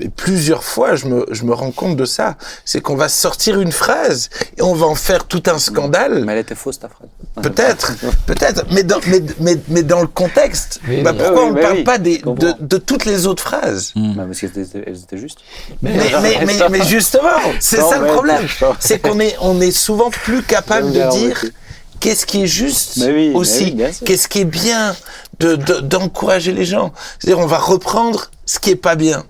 [0.00, 2.36] et plusieurs fois, je me, je me rends compte de ça.
[2.64, 6.24] C'est qu'on va sortir une phrase et on va en faire tout un scandale.
[6.24, 7.08] Mais elle était fausse ta phrase.
[7.42, 7.92] Peut-être,
[8.26, 11.18] peut-être, mais dans, mais, mais, mais dans le contexte, Oui, bah oui.
[11.22, 13.92] pourquoi Oui, on ne parle oui, pas des, de, de toutes les autres phrases?
[13.94, 15.38] Bah, parce qu'elles étaient, elles étaient justes.
[15.80, 17.28] mais, mais, mais, mais justement,
[17.60, 18.44] c'est ça le problème.
[18.80, 21.52] C'est qu'on est, on est souvent plus capable de dire oui.
[22.00, 24.94] Qu'est-ce qui est juste Mais oui, mais aussi, oui, qu'est-ce qui est bien,
[25.40, 26.92] de, de- d'encourager les gens.
[27.18, 29.24] C'est-à-dire, on va reprendre ce qui est pas bien.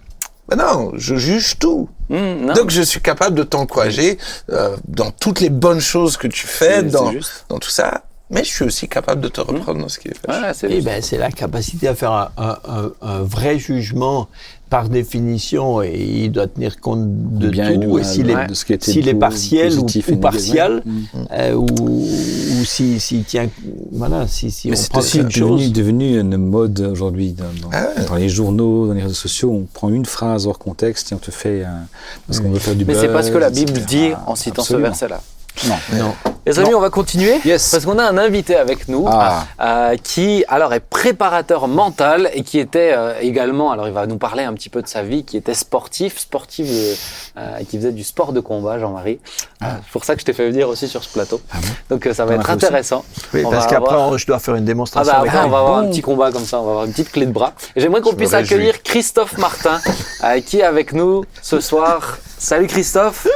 [0.48, 1.88] Ben non, je juge tout.
[2.08, 4.16] Non, Donc, je suis capable de t'encourager
[4.50, 7.44] euh, dans toutes les bonnes choses que tu fais, c'est- dans, c'est juste.
[7.50, 8.04] dans tout ça.
[8.30, 10.52] Mais je suis aussi capable de te reprendre dans ce qui est fait.
[10.54, 14.28] C'est Eh ben, c'est la capacité à faire un, un- un- un vrai jugement
[14.70, 17.06] par définition et il doit tenir compte
[17.38, 17.98] de bien et tout.
[17.98, 21.00] Et s'il ouais, est, s'il partiel ou, ou partial, Mm.
[21.32, 23.48] euh, ou, ou si- s'il tient,
[23.92, 25.72] voilà, si, si Mais on c'est prend aussi une devenu, chose.
[25.72, 28.04] devenu une mode aujourd'hui dans, dans- Ah ouais.
[28.06, 29.50] dans les journaux, dans les réseaux sociaux.
[29.52, 31.86] On prend une phrase hors contexte et on te fait un,
[32.26, 33.86] parce qu'on veut faire du Mais c'est pas ce que la Bible etc.
[33.88, 34.86] dit en citant Absolument.
[34.86, 35.22] ce verset-là.
[35.66, 35.76] Non.
[35.92, 36.14] Non.
[36.46, 37.70] Les amis, on va continuer Yes.
[37.70, 39.44] parce qu'on a un invité avec nous Ah.
[39.60, 44.16] euh, qui alors est préparateur mental et qui était euh, également alors il va nous
[44.16, 46.94] parler un petit peu de sa vie qui était sportif sportif de-
[47.38, 49.18] euh, qui faisait du sport de combat Jean-Marie
[49.62, 51.68] Euh, c'est pour ça que je t'ai fait venir aussi sur ce plateau Ah bon
[51.96, 54.62] donc euh, ça va être intéressant Oui, On parce qu'après, avoir- je dois faire une
[54.64, 55.12] ah démonstration.
[55.12, 57.12] bah après on va avoir un petit combat comme ça on va avoir une petite
[57.12, 59.78] clé de bras et j'aimerais qu'on puisse accueillir Christophe Martin
[60.24, 63.26] euh, qui est avec nous ce soir salut Christophe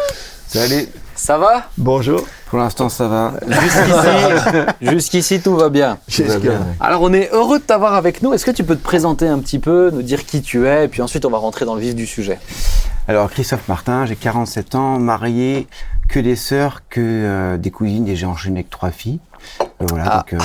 [0.48, 0.86] Salut.
[1.22, 1.68] Ça va?
[1.78, 2.26] Bonjour.
[2.48, 3.34] Pour l'instant, ça va.
[4.80, 6.60] jusqu'ici jusqu'ici tout va bien Tout va bien.
[6.80, 8.32] Alors on est heureux de t'avoir avec nous.
[8.34, 10.88] Est-ce que tu peux te présenter un petit peu, nous dire qui tu es, et
[10.88, 12.40] puis ensuite on va rentrer dans le vif du sujet.
[13.06, 15.68] Alors, Christophe Martin, j'ai 47 ans, marié,
[16.08, 19.20] que des sœurs, que euh, des cousines, et j'ai enchaîné avec trois filles.
[19.60, 20.16] Euh, voilà, Ah.
[20.18, 20.44] donc, euh,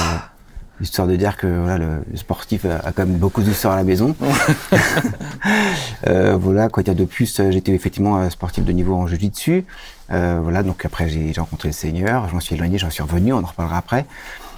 [0.81, 3.71] histoire de dire que voilà, le, le sportif a, a quand même beaucoup de sœurs
[3.73, 4.15] à la maison.
[6.07, 9.65] Euh, voilà, quoi dire de plus, euh, j'étais effectivement euh, sportif de niveau en jiu-jitsu.
[10.11, 13.33] Euh, voilà, donc après j'ai rencontré le Seigneur, je m'en suis éloigné, j'en suis revenu,
[13.33, 14.05] on en reparlera après.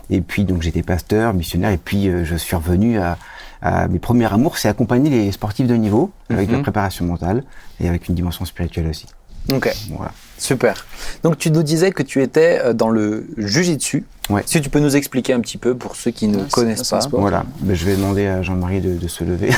[0.09, 3.17] Et puis donc j'étais pasteur, missionnaire, et puis euh, je suis revenu à,
[3.61, 6.57] à mes premiers amours, c'est accompagner les sportifs de niveau avec Mhm.
[6.57, 7.43] la préparation mentale
[7.79, 9.05] et avec une dimension spirituelle aussi.
[9.53, 10.11] Ok, Voilà.
[10.39, 10.85] Super.
[11.23, 14.03] Donc tu nous disais que tu étais euh, dans le jujitsu.
[14.29, 14.43] Ouais.
[14.45, 17.01] Si tu peux nous expliquer un petit peu pour ceux qui ne Ouais, connaissent pas.
[17.01, 17.19] sport.
[17.19, 19.49] Voilà, Ben, je vais demander à Jean-Marie de, de se lever.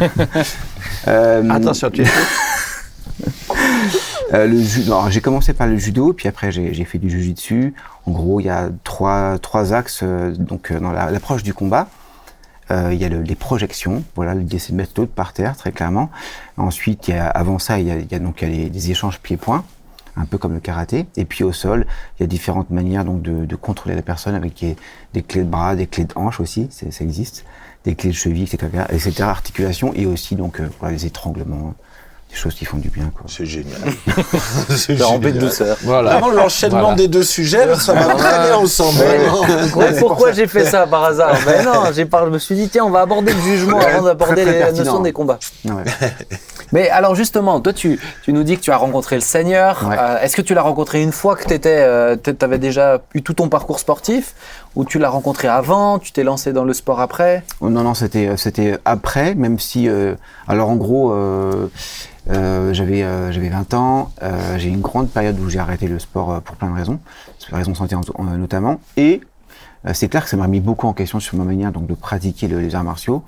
[1.06, 2.04] Euh, Attention, tu
[4.34, 7.72] Euh, le j'ai commencé par le judo, puis après j'ai fait du jujitsu.
[8.04, 11.88] En gros, il y a trois, trois axes euh, donc dans la- l'approche du combat.
[12.70, 15.56] Euh, il y a le- les projections, voilà, l'idée c'est de mettre l'autre par terre
[15.56, 16.10] très clairement.
[16.58, 18.52] Ensuite, il y a, avant ça, il y a, il y a donc il y
[18.52, 19.64] a les, des échanges pieds-points,
[20.18, 21.06] un peu comme le karaté.
[21.16, 21.86] Et puis au sol,
[22.18, 24.64] il y a différentes manières donc de, contrôler la personne avec
[25.12, 27.44] des, clés de bras, des clés de hanches aussi, ça existe,
[27.84, 29.22] des clés de cheville, etc., etc.
[29.22, 31.74] Articulation et aussi donc euh, les étranglements,
[32.30, 33.10] des choses qui font du bien.
[33.14, 33.24] Quoi.
[33.26, 33.78] C'est génial.
[34.76, 35.76] C'est rempli de douceur.
[35.82, 36.10] Voilà.
[36.12, 36.96] Vraiment, l'enchaînement Voilà.
[36.96, 38.98] des deux sujets, ça va très bien ensemble.
[39.00, 39.18] Ouais.
[39.18, 39.76] vraiment.
[39.76, 42.68] Ouais, pourquoi j'ai fait ça par hasard Ben non, j'ai par- je me suis dit
[42.68, 44.84] tiens, on va aborder le jugement avant d'aborder la pertinent.
[44.84, 45.38] notion des combats.
[45.64, 45.72] Ouais.
[46.72, 49.86] Mais alors justement, toi tu, tu nous dis que tu as rencontré le Seigneur.
[49.88, 49.96] Ouais.
[49.98, 53.48] Euh, Est-ce que tu l'as rencontré une fois que tu avais déjà eu tout ton
[53.48, 54.34] parcours sportif?
[54.76, 57.42] Ou tu l'as rencontré avant, tu t'es lancé dans le sport après?
[57.62, 59.88] Oh, non, non, c'était c'était après, même si.
[59.88, 60.14] euh,
[60.46, 61.12] alors en gros,
[62.30, 64.12] euh, j'avais euh, j'avais 20 ans.
[64.22, 66.74] euh, j'ai eu une grande période où j'ai arrêté le sport euh, pour plein de
[66.76, 66.98] raisons,
[67.50, 68.80] raisons de santé en- en- notamment.
[68.96, 69.20] Et
[69.86, 71.94] euh, c'est clair que ça m'a remis beaucoup en question sur ma manière donc de
[71.94, 73.22] pratiquer le- les arts martiaux.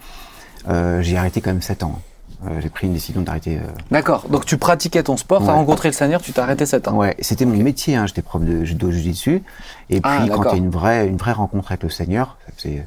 [0.69, 2.01] Euh, j'ai arrêté quand même 7 ans.
[2.47, 3.59] Euh, j'ai pris une décision d'arrêter.
[3.59, 4.27] euh, D'accord.
[4.31, 5.55] Donc tu pratiquais ton sport, tu as Ouais.
[5.55, 6.97] rencontré le Seigneur, tu t'es arrêté 7 ans.
[6.97, 7.97] Ouais, c'était mon métier.
[7.97, 8.07] Hein.
[8.07, 9.43] J'étais prof de judo jiu-jitsu.
[9.91, 10.45] Et puis Ah, quand d'accord.
[10.55, 12.87] il y a une vraie, une vraie rencontre avec le Seigneur, c'est,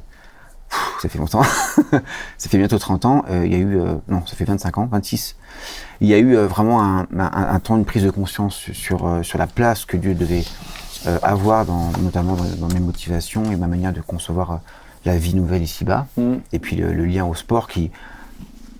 [1.00, 1.42] ça fait longtemps.
[2.38, 3.24] ça fait bientôt 30 ans.
[3.30, 5.36] euh, il y a eu, euh, non, ça fait 25 ans, 26.
[6.00, 9.20] Il y a eu euh, vraiment un, un, un temps, une prise de conscience sur,
[9.22, 10.44] sur, la place que Dieu devait
[11.22, 14.60] avoir, dans, notamment dans, dans mes motivations et ma manière de concevoir
[15.04, 16.06] la vie nouvelle ici-bas.
[16.16, 16.34] Mm.
[16.52, 17.90] Et puis le, le lien au sport qui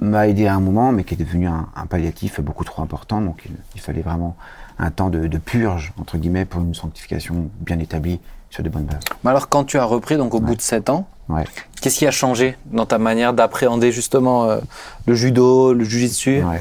[0.00, 3.20] m'a aidé à un moment, mais qui est devenu un, un palliatif beaucoup trop important.
[3.20, 4.36] Donc il, il fallait vraiment
[4.78, 8.20] un temps de, de purge, entre guillemets, pour une sanctification bien établie
[8.50, 9.00] sur de bonnes bases.
[9.22, 11.44] Mais alors quand tu as repris, donc au bout de 7 ans, Ouais.
[11.80, 14.58] qu'est-ce qui a changé dans ta manière d'appréhender justement euh,
[15.06, 16.60] le judo, le jujitsu Ouais.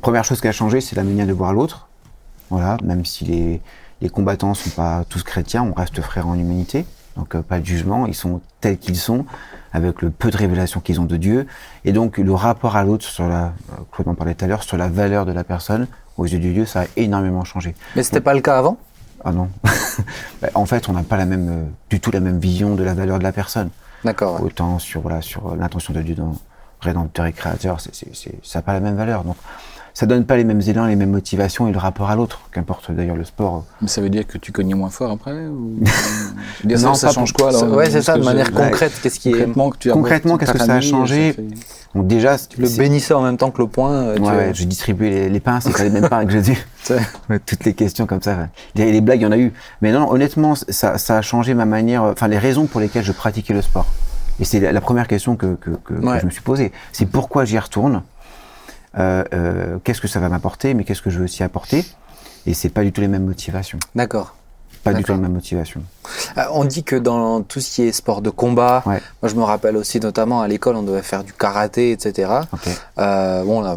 [0.00, 1.88] Première chose qui a changé, c'est la manière de voir l'autre.
[2.50, 3.60] Voilà, même si les,
[4.00, 6.84] les combattants sont pas tous chrétiens, on reste frères en humanité.
[7.16, 9.24] Donc euh, pas de jugement, ils sont tels qu'ils sont,
[9.72, 11.46] avec le peu de révélation qu'ils ont de Dieu.
[11.84, 14.62] Et donc le rapport à l'autre, sur la, euh, Claude en parlait tout à l'heure,
[14.62, 15.86] sur la valeur de la personne,
[16.16, 17.74] aux yeux de Dieu, ça a énormément changé.
[17.96, 18.78] Mais c'était pas le cas avant?
[19.24, 19.48] Ah non.
[20.42, 22.94] Bah, en fait, on n'a pas la même, du tout la même vision de la
[22.94, 23.70] valeur de la personne.
[24.42, 26.34] Autant sur, voilà, sur l'intention de Dieu dans
[26.80, 29.24] Rédempteur et Créateur, c'est- ça n'a pas la même valeur.
[29.24, 29.36] Donc,
[29.94, 32.40] ça donne pas les mêmes élans, les mêmes motivations et le rapport à l'autre.
[32.52, 33.64] Qu'importe d'ailleurs le sport.
[33.80, 35.78] Mais ça veut dire que tu cognais moins fort après ou...
[36.62, 38.50] Je dire, Non, ça pas change quoi alors Ça- ouais, c'est ça, de manière je-
[38.52, 39.32] concrète, qu'est-ce qui est...
[39.32, 41.36] Concrètement, as Concrètement, qu'est-ce que ça a changé
[41.94, 43.92] Donc déjà, Le bénissais en même temps que le point.
[43.92, 46.32] euh, tu Ouais, ouais, j'ai distribué les, les pains, c'est pas les mêmes pains que
[46.32, 46.58] Jésus.
[46.82, 46.98] C'est-
[47.30, 48.48] Ouais, Toutes les questions comme ça.
[48.74, 49.52] Les, les blagues, il y en a eu.
[49.80, 53.12] Mais non, honnêtement, ça, ça a changé ma manière, enfin les raisons pour lesquelles je
[53.12, 53.86] pratiquais le sport.
[54.40, 56.18] Et c'est la, la première question que, que, que- que Ouais.
[56.20, 56.72] je me suis posée.
[56.92, 58.02] C'est pourquoi j'y retourne?
[58.98, 61.84] Euh, euh, qu'est-ce que ça va m'apporter, mais qu'est-ce que je veux aussi apporter?
[62.46, 63.78] Et c'est pas du tout les mêmes motivations.
[63.94, 64.36] D'accord.
[64.82, 65.82] Pas du tout les mêmes motivations.
[66.38, 69.00] Euh, On dit que dans tout ce qui est sport de combat, Ouais.
[69.22, 72.30] moi je me rappelle aussi notamment à l'école, on devait faire du karaté, etc.
[72.98, 73.76] Euh, bon là,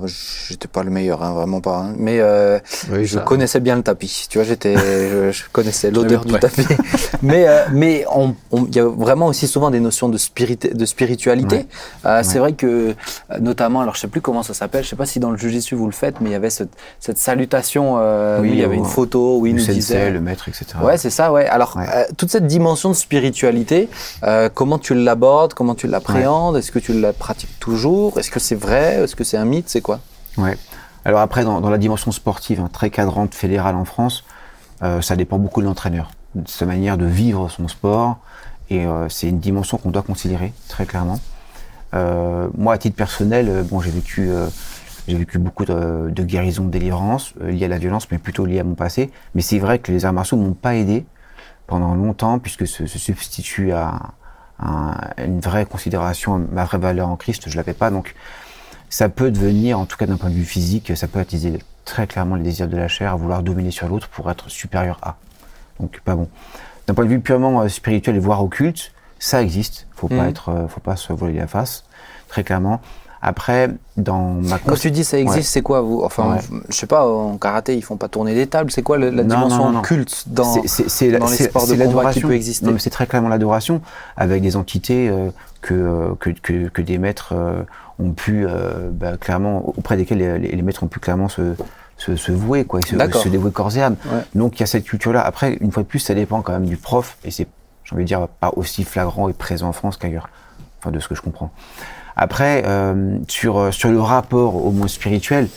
[0.49, 1.78] j'étais pas le meilleur, hein, vraiment pas.
[1.78, 1.93] hein.
[1.97, 2.59] Mais euh,
[2.91, 3.21] Oui, je ça.
[3.21, 4.28] connaissais bien le tapis.
[4.30, 6.65] Tu vois, j'étais, je, je connaissais l'odeur du tapis.
[7.21, 8.36] mais euh, mais on-
[8.67, 11.67] il y a vraiment aussi souvent des notions de, spirit, de spiritualité.
[12.05, 12.23] Ouais.
[12.23, 12.95] C'est vrai que
[13.39, 15.75] notamment, alors je sais plus comment ça s'appelle, je sais pas si dans le jujitsu
[15.75, 17.95] vous le faites, mais il y avait cette, cette salutation
[18.41, 20.09] Oui, où il y avait une photo où il nous disait.
[20.09, 20.65] le maître, etc.
[20.82, 21.45] Ouais, c'est ça, ouais.
[21.47, 21.78] Alors,
[22.18, 23.89] toute cette dimension de spiritualité,
[24.24, 28.39] euh, comment tu l'abordes, comment tu l'appréhendes Est-ce que tu la pratiques toujours Est-ce que
[28.39, 29.99] c'est vrai Est-ce que c'est un mythe C'est quoi?
[30.38, 30.57] Ouais.
[31.05, 34.24] Alors après, dans, dans la dimension sportive, hein, très cadrante, fédérale en France,
[34.84, 38.18] euh, ça dépend beaucoup de l'entraîneur, de sa manière de vivre son sport,
[38.70, 41.20] et euh, c'est une dimension qu'on doit considérer très clairement.
[41.93, 44.30] Moi, à titre personnel, bon, j'ai vécu,
[45.07, 48.45] j'ai vécu beaucoup de, de guérisons, de délivrances euh, liées à la violence, mais plutôt
[48.45, 49.09] liées à mon passé.
[49.36, 51.05] Mais c'est vrai que les arts martiaux m'ont pas aidé
[51.68, 53.99] pendant longtemps, puisque se, se substitue à,
[54.59, 58.15] à une vraie considération, ma vraie valeur en Christ, je l'avais pas, donc
[58.89, 62.07] ça peut devenir, en tout cas d'un point de vue physique, ça peut attiser très
[62.07, 65.18] clairement le désir de la chair à vouloir dominer sur l'autre pour être supérieur à.
[65.80, 66.28] Donc pas bon.
[66.88, 69.88] D'un point de vue purement euh, spirituel et voire occulte, ça existe.
[69.95, 70.30] Faut pas Mhm.
[70.30, 71.84] être, euh, faut pas se voiler la face,
[72.30, 72.82] très clairement.
[73.22, 75.43] Après, dans ma Quand tu dis ça existe, Ouais.
[75.43, 76.39] c'est quoi vous Enfin, Ouais.
[76.70, 78.72] je sais pas, en karaté, ils font pas tourner des tables.
[78.72, 82.34] C'est quoi la Non, dimension non, culte dans C'est- les sports de combat qui peut
[82.34, 82.68] exister?
[82.80, 83.82] C'est très clairement l'adoration
[84.18, 85.30] avec des entités euh,
[85.61, 87.63] que, euh, que, que, que des maîtres euh,
[87.99, 91.55] ont pu, euh, bah, clairement, auprès desquels les, les- les maîtres ont pu clairement se,
[91.97, 92.95] se, se vouer, quoi, se,
[93.30, 93.95] dévouer corps et âme.
[94.05, 94.22] Ouais.
[94.36, 95.22] Donc il y a cette culture-là.
[95.26, 97.47] Après, une fois de plus, ça dépend quand même du prof, et c'est,
[97.84, 100.30] j'ai envie de dire, pas aussi flagrant et présent en France qu'ailleurs,
[100.80, 101.49] enfin de ce que je comprends.
[102.18, 105.47] Après, euh, sur, euh, sur le rapport au monde spirituel,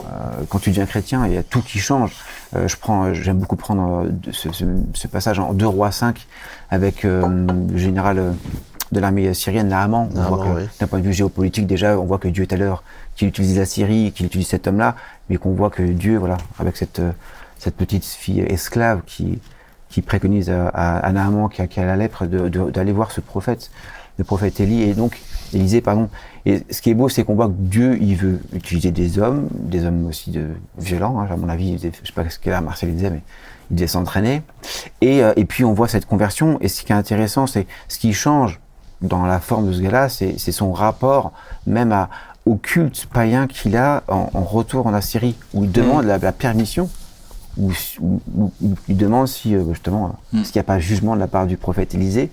[0.00, 0.02] euh,
[0.48, 2.12] quand tu deviens chrétien, il y a tout qui change.
[2.54, 6.26] Euh, je prends, j'aime beaucoup prendre ce, ce- ce passage en 2 rois 5
[6.70, 7.26] avec euh,
[7.70, 8.34] le général
[8.92, 10.08] de l'armée syrienne, Naaman.
[10.10, 10.68] On Naaman, voit que, oui.
[10.78, 12.82] d'un point de vue géopolitique, déjà, on voit que Dieu est à l'heure
[13.16, 14.96] qu'il utilise la Syrie, qu'il utilise cet homme-là,
[15.30, 17.00] mais qu'on voit que Dieu, voilà, avec cette,
[17.58, 19.38] cette petite fille esclave qui,
[19.88, 23.20] qui préconise à, à, à Naaman, qui a, qui a la lèpre, d'aller voir ce
[23.20, 23.70] prophète,
[24.18, 25.20] le prophète Élie, et donc,
[25.52, 26.08] Élisée, pardon.
[26.46, 29.48] Et ce qui est beau, c'est qu'on voit que Dieu, il veut utiliser des hommes,
[29.52, 30.48] des hommes aussi de,
[30.78, 33.22] violents, hein, à mon avis, je sais pas ce que Marcel disait, mais
[33.70, 34.42] il devait s'entraîner.
[35.00, 37.98] Et, euh, et puis, on voit cette conversion, et ce qui est intéressant, c'est ce
[37.98, 38.60] qui change
[39.02, 41.32] dans la forme de ce gars-là, c'est son rapport
[41.66, 42.10] même à,
[42.46, 46.32] au culte païen qu'il a en, en retour en Assyrie, où il demande la, la
[46.32, 46.88] permission
[47.56, 50.44] où, où- où- où il demande si euh, justement, euh, Mm.
[50.44, 52.30] s'il n'y a pas jugement de la part du prophète Élisée,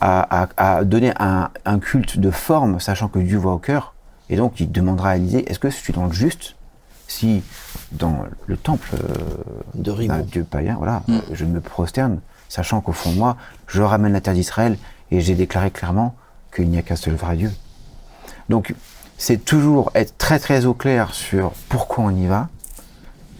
[0.00, 3.94] à, à- à donner un, un culte de forme, sachant que Dieu voit au cœur.
[4.30, 6.54] Et donc il demandera à Élisée, est-ce que je suis dans le juste
[7.06, 7.42] si
[7.92, 9.16] dans le temple euh,
[9.74, 10.18] De d'un.
[10.18, 11.14] Dieu païen, voilà, Mm.
[11.14, 12.20] euh, je me prosterne,
[12.50, 13.36] sachant qu'au fond de moi,
[13.66, 14.76] je ramène la terre d'Israël
[15.10, 16.14] et j'ai déclaré clairement
[16.54, 17.50] qu'il n'y a qu'un seul vrai Dieu.
[18.50, 18.74] Donc,
[19.16, 22.48] c'est toujours être très très au clair sur pourquoi on y va.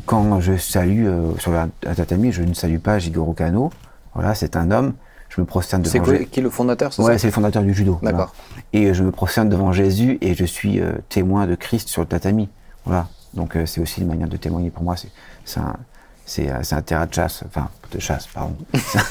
[0.06, 3.70] Quand je salue euh, sur la, un tatami, je ne salue pas Jigoro Kano.
[4.14, 4.94] Voilà, c'est un homme.
[5.38, 6.26] Je me prosterne C'est devant Jésus.
[6.26, 7.98] qui est le fondateur c'est Ouais, c'est le fondateur du judo.
[8.02, 8.18] voilà.
[8.18, 8.34] D'accord.
[8.72, 12.02] Et euh, je me prosterne devant Jésus et je suis euh, témoin de Christ sur
[12.02, 12.48] le tatami.
[12.84, 13.06] Voilà.
[13.34, 14.96] Donc euh, c'est aussi une manière de témoigner pour moi.
[14.96, 15.10] C'est
[15.44, 15.76] c'est un,
[16.26, 18.56] c'est, c'est un terrain de chasse, enfin de chasse, pardon.
[18.74, 19.02] C'est un-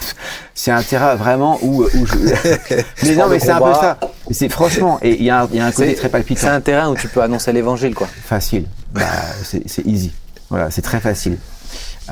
[0.53, 2.15] c'est un terrain vraiment où, où je.
[3.05, 3.97] mais non, mais c'est un peu ça.
[4.30, 6.09] C'est franchement, et il y, a un- il y a un côté C'est- très C'est
[6.09, 8.07] palpitant, un terrain où tu peux annoncer l'évangile, quoi.
[8.07, 8.65] facile.
[8.91, 9.01] Bah,
[9.43, 10.11] c'est c'est easy.
[10.49, 11.38] Voilà, c'est très facile.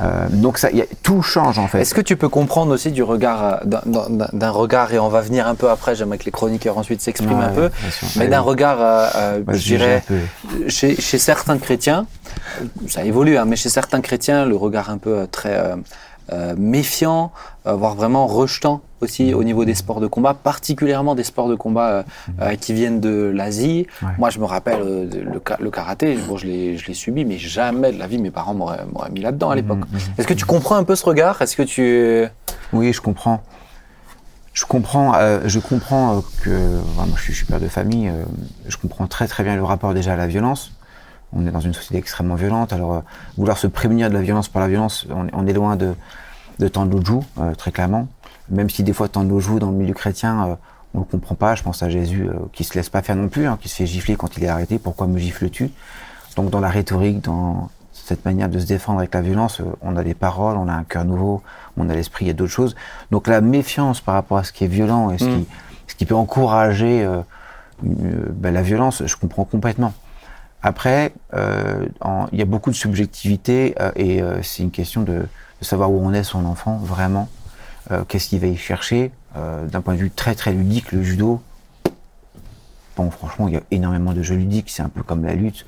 [0.00, 1.80] Euh, donc ça, y a- tout change en fait.
[1.80, 3.56] Est-ce que tu peux comprendre aussi du regard, euh,
[4.32, 7.38] d'un- regard, et on va venir un peu après, j'aimerais que les chroniqueurs ensuite s'expriment
[7.38, 8.08] Ouais, un peu, sûr.
[8.16, 10.02] mais d'un regard, euh, euh, je dirais,
[10.68, 12.06] chez, chez certains chrétiens,
[12.88, 15.74] ça évolue, hein, mais chez certains chrétiens, le regard un peu très
[16.32, 17.30] euh, méfiant,
[17.74, 21.88] voire vraiment rejetant aussi au niveau des sports de combat, particulièrement des sports de combat
[21.88, 22.02] euh,
[22.40, 23.86] euh, qui viennent de l'Asie.
[24.02, 24.08] Ouais.
[24.18, 27.92] Moi, je me rappelle euh, le, ka- le karaté, bon, je l'ai subi, mais jamais
[27.92, 29.78] de la vie mes parents m'auraient mis là-dedans à l'époque.
[29.90, 30.00] Mhm, mhm.
[30.18, 31.42] Est-ce que tu comprends un peu ce regard?
[31.42, 32.26] Est-ce que tu...
[32.72, 33.42] Oui, je comprends.
[34.54, 36.50] Je comprends, euh, je comprends euh, que
[36.96, 38.08] moi je suis, je suis père de famille.
[38.08, 38.24] euh,
[38.66, 40.72] je comprends très très bien le rapport déjà à la violence.
[41.34, 42.72] On est dans une société extrêmement violente.
[42.72, 43.00] Alors euh,
[43.36, 45.92] vouloir se prémunir de la violence par la violence, on est loin de
[46.58, 48.08] de Tandoujou, euh, très clairement.
[48.48, 50.54] Même si des fois Tandoujou dans le milieu chrétien, euh,
[50.94, 51.54] on le comprend pas.
[51.54, 53.76] Je pense à Jésus euh, qui se laisse pas faire non plus, hein, qui se
[53.76, 54.78] fait gifler quand il est arrêté.
[54.78, 55.70] Pourquoi me gifles-tu?
[56.36, 59.96] Donc dans la rhétorique, dans cette manière de se défendre avec la violence, euh, on
[59.96, 61.42] a des paroles, on a un cœur nouveau,
[61.76, 62.76] on a l'esprit, il y a d'autres choses.
[63.10, 65.40] Donc la méfiance par rapport à ce qui est violent et ce, Mm.
[65.40, 65.46] qui,
[65.88, 67.22] ce qui peut encourager euh,
[67.82, 69.92] ben, la violence, je comprends complètement.
[70.62, 71.86] Après, euh,
[72.32, 75.26] il y a beaucoup de subjectivité euh, et euh, c'est une question de,
[75.60, 77.28] de savoir où on est son enfant vraiment,
[77.90, 79.10] euh, qu'est-ce qu'il va y chercher.
[79.36, 81.40] Euh, D'un point de vue très très ludique, le judo,
[82.96, 85.66] bon franchement, il y a énormément de jeux ludiques, c'est un peu comme la lutte,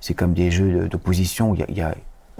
[0.00, 1.94] c'est comme des jeux d'opposition, il y a, a-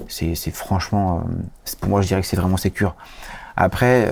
[0.08, 2.94] c'est franchement, euh, pour moi je dirais que c'est vraiment sécure.
[3.60, 4.08] Après,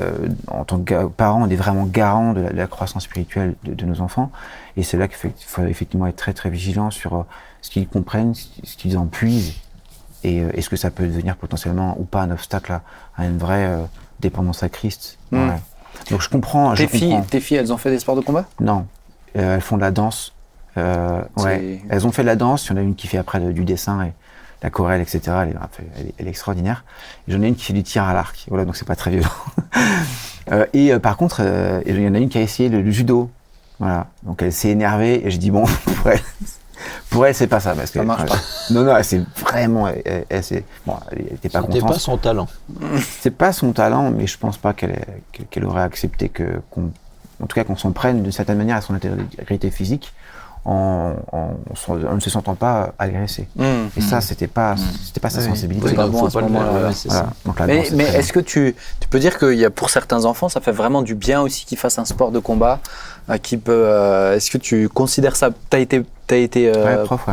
[0.49, 4.01] en tant que parent, on est vraiment garant de la, croissance spirituelle de, de nos
[4.01, 4.32] enfants.
[4.76, 7.24] Et c'est là qu'il faut, effectivement être très très vigilant sur
[7.62, 9.55] ce qu'ils comprennent, ce qu'ils en puisent.
[10.27, 12.83] Et euh, est-ce que ça peut devenir potentiellement ou pas un obstacle à,
[13.16, 13.83] à une vraie euh,
[14.20, 15.18] dépendance à Christ?
[15.31, 15.49] Mm.
[15.49, 15.57] Ouais.
[16.11, 16.74] Donc je comprends.
[16.74, 17.22] Je Tes filles, comprends.
[17.24, 18.45] tes filles, elles ont fait des sports de combat?
[18.61, 18.87] Non,
[19.37, 20.33] Euh, elles font de la danse.
[20.79, 21.81] Euh, ouais.
[21.89, 22.66] Elles ont fait de la danse.
[22.66, 24.12] Il y en a une qui fait après de- du dessin et
[24.62, 25.20] l'aquarelle, etc.
[25.43, 25.55] Elle est,
[25.99, 26.85] elle est- elle est extraordinaire.
[27.29, 28.45] J'en ai une qui fait du tir à l'arc.
[28.49, 29.29] Voilà, donc c'est pas très violent.
[30.74, 31.41] Et par contre,
[31.87, 33.31] il y en a une qui a essayé le, le judo.
[33.79, 34.07] Voilà.
[34.22, 35.64] Donc elle s'est énervée et je dis bon,
[37.11, 38.36] pour elle, c'est pas ça parce que Ça marche pas.
[38.70, 41.92] Non, non, elle s'est vraiment, elle, elle- elle s'est- bon, elle était pas C'était contente.
[41.94, 42.48] pas son talent.
[43.20, 45.04] C'est pas son talent, mais je pense pas qu'elle
[45.50, 46.90] qu'elle aurait accepté que, qu'on,
[47.42, 50.12] en tout cas, qu'on s'en prenne d'une certaine manière à son intégrité physique
[50.64, 51.50] en, en,
[51.88, 53.46] en ne se sentant pas agressé.
[53.54, 53.86] Hmm.
[53.96, 55.90] Et ça, c'était pas, c'était pas sa sensibilité.
[55.90, 57.28] C'est pas bon pas c'est Voilà.
[57.44, 60.24] Donc la Mais, c'est est-ce que tu, tu peux dire qu'il y a pour certains
[60.24, 62.80] enfants, ça fait vraiment du bien aussi qu'ils fassent un sport de combat
[63.43, 63.72] qui peut.
[63.72, 67.33] euh, est-ce que tu considères ça T'as été, t'as été euh, Ouais, prof, ouais.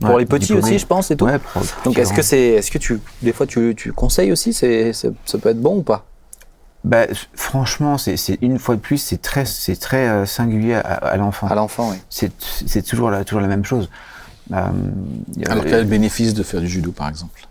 [0.00, 0.62] pour Ouais, les petits diplômé.
[0.64, 1.24] aussi, je pense, et tout.
[1.26, 1.34] bien.
[1.34, 4.52] Ouais, pro- Donc est-ce que c'est, est-ce que tu, des fois tu, tu conseilles aussi,
[4.52, 5.08] c'est, ça
[5.40, 6.04] peut être bon ou pas?
[6.84, 11.46] Bah, franchement, c'est, une fois de plus, c'est très, c'est très euh, singulier à, l'enfant.
[11.46, 11.96] à l'enfant Oui.
[12.10, 12.32] C'est,
[12.66, 13.88] c'est toujours la, toujours la même chose.
[14.52, 14.56] Euh,
[15.46, 17.46] Alors quel est le bénéfice de faire du judo, par exemple?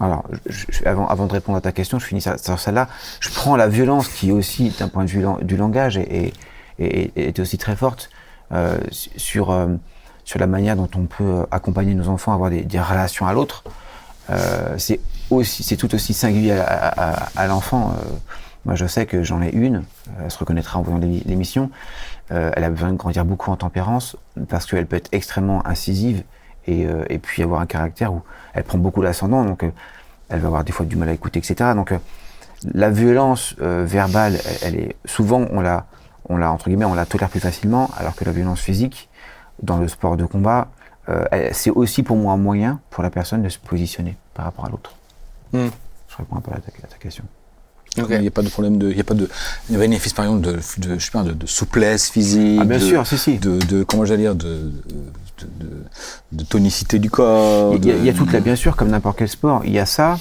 [0.00, 2.88] Alors, je- je- avant, avant de répondre à ta question, je finis sur sur celle-là.
[3.20, 6.32] Je prends la violence qui est aussi, d'un point de vue du langage, et, et,
[6.78, 8.10] et- est aussi très forte
[8.52, 9.66] euh, sur, euh,
[10.24, 13.64] sur la manière dont on peut accompagner nos enfants à avoir des, relations à l'autre.
[14.30, 15.00] Euh, c'est
[15.30, 17.94] aussi, c'est tout aussi singulier à, l'enfant.
[18.64, 19.82] Moi, je sais que j'en ai une.
[20.22, 21.70] Elle se reconnaîtra en voyant l'émi- l'émission.
[22.30, 24.16] Elle a besoin de grandir beaucoup en tempérance
[24.48, 26.22] parce qu'elle peut être extrêmement incisive
[26.66, 28.22] et, et puis avoir un caractère où
[28.54, 29.44] elle prend beaucoup l'ascendant.
[29.44, 29.64] Donc,
[30.30, 31.72] elle va avoir des fois du mal à écouter, etc.
[31.74, 31.92] Donc,
[32.72, 35.86] la violence verbale, elle est souvent on la,
[36.28, 39.08] on la entre guillemets, on la tolère plus facilement, alors que la violence physique
[39.62, 40.68] dans le sport de combat,
[41.08, 44.64] euh, c'est aussi pour moi un moyen pour la personne de se positionner par rapport
[44.66, 44.94] à l'autre.
[45.52, 45.68] Hmm.
[46.08, 47.24] Je réponds un peu à ta, à ta question.
[47.96, 49.30] Il n'y a pas de problème de, il y a pas de,
[49.68, 52.58] il y a bénéfice par exemple de, de, je sais pas, de, de souplesse physique.
[52.60, 53.38] Ah bien de, sûr, si si.
[53.38, 55.84] De, de comment j'allais dire, de, de, de,
[56.32, 57.76] de tonicité du corps.
[57.76, 59.70] Il y, a, il y a toute la, bien sûr, comme n'importe quel sport, il
[59.70, 60.18] y a ça,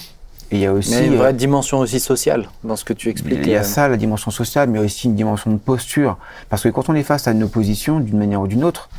[0.57, 0.91] il y a aussi.
[0.95, 3.39] Mais une euh, vraie dimension aussi sociale dans ce que tu expliques.
[3.43, 6.17] Il y a euh, ça, la dimension sociale, mais aussi une dimension de posture.
[6.49, 8.89] Parce que quand on est face à une opposition, d'une manière ou d'une autre,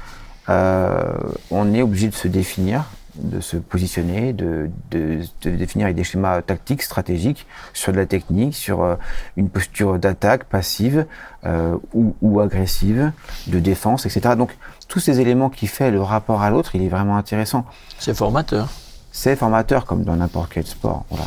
[0.48, 1.12] euh,
[1.50, 2.84] on est obligé de se définir,
[3.16, 8.07] de se positionner, de, de, de définir avec des schémas tactiques, stratégiques, sur de la
[8.07, 8.96] technique, sur euh,
[9.36, 11.07] une posture d'attaque passive
[11.46, 13.12] euh, ou, ou agressive,
[13.46, 14.34] de défense, etc.
[14.36, 14.57] Donc
[14.88, 17.64] tous ces éléments qui fait le rapport à l'autre, il est vraiment intéressant.
[17.98, 18.68] C'est formateur.
[19.17, 21.05] C'est formateur comme dans n'importe quel sport.
[21.09, 21.27] Voilà.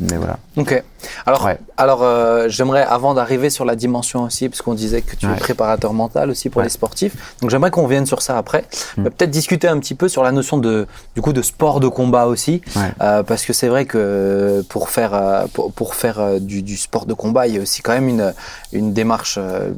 [0.00, 0.38] Mais voilà.
[0.58, 0.82] Ok.
[1.26, 1.58] Alors, Ouais.
[1.76, 5.28] alors euh, j'aimerais, avant d'arriver sur la dimension aussi, parce qu'on disait que tu es
[5.28, 5.36] Ouais.
[5.36, 6.64] préparateur mental aussi pour Ouais.
[6.64, 8.64] les sportifs, donc j'aimerais qu'on vienne sur ça après.
[8.96, 9.02] Mm.
[9.02, 11.88] Mais Peut-être discuter un petit peu sur la notion de, du coup, de sport de
[11.88, 12.60] combat aussi.
[13.00, 16.76] Euh, parce que c'est vrai que pour faire, euh, pour, pour faire euh, du, du
[16.76, 18.34] sport de combat, il y a aussi quand même une,
[18.72, 19.38] une démarche.
[19.40, 19.70] euh,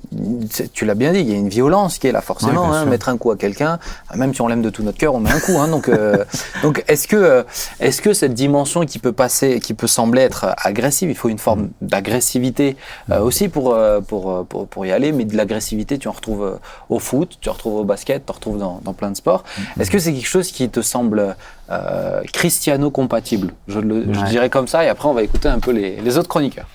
[0.72, 2.72] tu l'as bien dit, il y a une violence qui est là forcément.
[2.72, 3.78] Hein, mettre un coup à quelqu'un,
[4.14, 5.59] même si on l'aime de tout notre cœur, on met un coup.
[5.59, 6.24] Hein, donc, euh,
[6.62, 7.43] donc est-ce que, euh,
[7.81, 11.39] est-ce que cette dimension qui peut passer, qui peut sembler être agressive, il faut une
[11.39, 12.77] forme d'agressivité
[13.11, 16.12] euh, aussi pour, euh, pour, euh, pour, pour y aller, mais de l'agressivité, tu en
[16.12, 16.59] retrouves
[16.89, 19.45] au foot, tu en retrouves au basket, tu en retrouves dans, dans plein de sports.
[19.79, 21.37] Est-ce que c'est quelque chose qui te semble
[21.71, 23.53] euh, cristiano-compatible?
[23.68, 24.29] Je, le- je Ouais.
[24.31, 26.68] dirais comme ça, et après on va écouter un peu les, les autres chroniqueurs.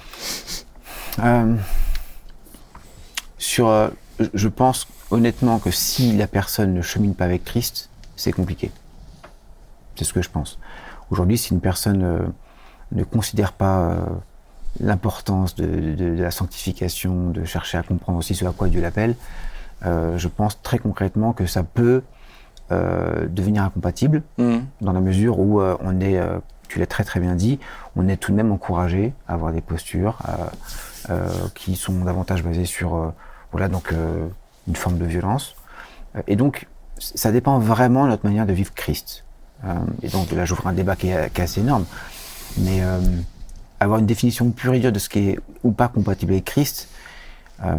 [1.24, 1.56] Euh,
[3.38, 3.88] sur, euh,
[4.34, 8.72] je- pense honnêtement que si la personne ne chemine pas avec Christ, c'est compliqué.
[9.96, 10.58] C'est ce que je pense.
[11.12, 12.04] Aujourd'hui, si une personne
[12.96, 13.96] ne considère pas euh,
[14.80, 18.82] l'importance de, de- de la sanctification, de chercher à comprendre aussi ce à quoi Dieu
[18.82, 19.16] l'appelle,
[19.86, 22.02] euh, je pense très concrètement que ça peut
[22.72, 24.66] euh, devenir incompatible Mhm.
[24.82, 26.20] dans la mesure où euh, on est,
[26.68, 27.60] tu l'as très très bien dit,
[27.96, 30.18] on est tout de même encouragé à avoir des postures
[31.54, 33.14] qui sont davantage basées sur,
[33.52, 33.94] voilà, donc
[34.68, 35.56] une forme de violence.
[36.28, 36.68] Et donc,
[36.98, 39.24] ça dépend vraiment de notre manière de vivre Christ.
[40.02, 41.86] Et donc là, j'ouvre un débat qui est, qui est assez énorme.
[42.58, 43.00] Mais euh,
[43.80, 46.88] avoir une définition pure et dure de ce qui est ou pas compatible avec Christ,
[47.64, 47.76] euh,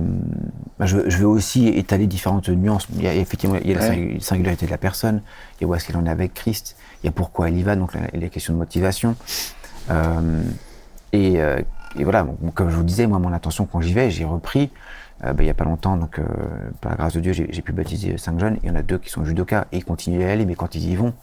[0.78, 2.86] bah, je, je veux aussi étaler différentes nuances.
[2.94, 4.16] Il y a effectivement il y a la Ouais.
[4.20, 5.22] singularité de la personne,
[5.58, 7.56] il y a où est-ce qu'elle en est avec Christ, il y a pourquoi elle
[7.56, 9.16] y va, donc la- les questions de motivation.
[9.90, 10.42] Euh,
[11.12, 11.60] et, euh,
[11.98, 14.70] et voilà, bon, comme je vous disais, moi, mon intention quand j'y vais, j'ai repris.
[15.24, 16.24] euh, bah, il y a pas longtemps, donc euh,
[16.82, 18.58] par la grâce de Dieu, j'ai j'ai pu baptiser cinq jeunes.
[18.62, 20.54] Il y en a deux qui sont judokas et ils continuent à y aller, mais
[20.54, 21.14] quand ils y vont,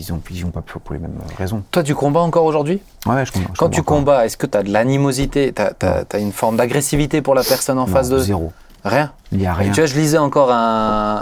[0.00, 1.62] ils ont, ils vont pas pour, pour les mêmes raisons.
[1.70, 2.80] Toi, tu combats encore aujourd'hui?
[3.06, 3.96] Ouais, je je Quand tu encore.
[3.96, 7.78] combats, est-ce que tu as de l'animosité, tu as, une forme d'agressivité pour la personne
[7.78, 8.52] en Non, face de zéro.
[8.82, 9.12] Rien?
[9.30, 9.72] Il n'y a rien.
[9.72, 11.20] Tu vois, je lisais encore un,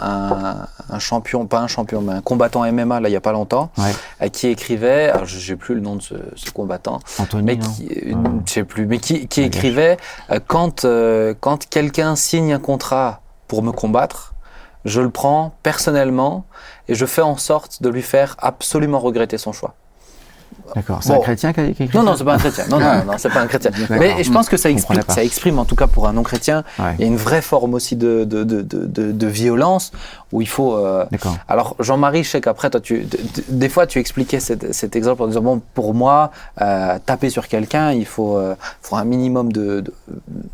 [0.90, 3.32] un, un champion, pas un champion, mais un combattant MMA, là, il y a pas
[3.32, 3.90] longtemps, Ouais.
[4.22, 7.58] euh, qui écrivait, alors je sais plus le nom de ce, ce combattant, Anthony, mais
[7.58, 8.14] qui, euh,
[8.46, 9.96] je sais plus, mais qui, qui écrivait,
[10.30, 14.34] euh, quand, euh, quand quelqu'un signe un contrat pour me combattre,
[14.84, 16.44] je le prends personnellement
[16.88, 19.74] et je fais en sorte de lui faire absolument regretter son choix.
[20.74, 20.98] D'accord.
[21.02, 21.20] C'est Bon.
[21.20, 22.64] un chrétien qui a écrit Non, non, c'est pas un chrétien.
[22.68, 23.70] Non, non, non, c'est pas un chrétien.
[23.90, 26.94] Mais je pense que ça exprime, ça exprime, en tout cas pour un non-chrétien, Ouais.
[26.98, 29.92] il y a une vraie forme aussi de, de, de, de, violence
[30.32, 30.76] où il faut.
[30.76, 31.36] euh, D'accord.
[31.48, 33.06] Alors, Jean-Marie, je sais qu'après, toi, tu,
[33.48, 37.48] des fois, tu expliquais cet, cet exemple en disant bon, pour moi, euh, taper sur
[37.48, 39.84] quelqu'un, il faut, euh, faut un minimum de,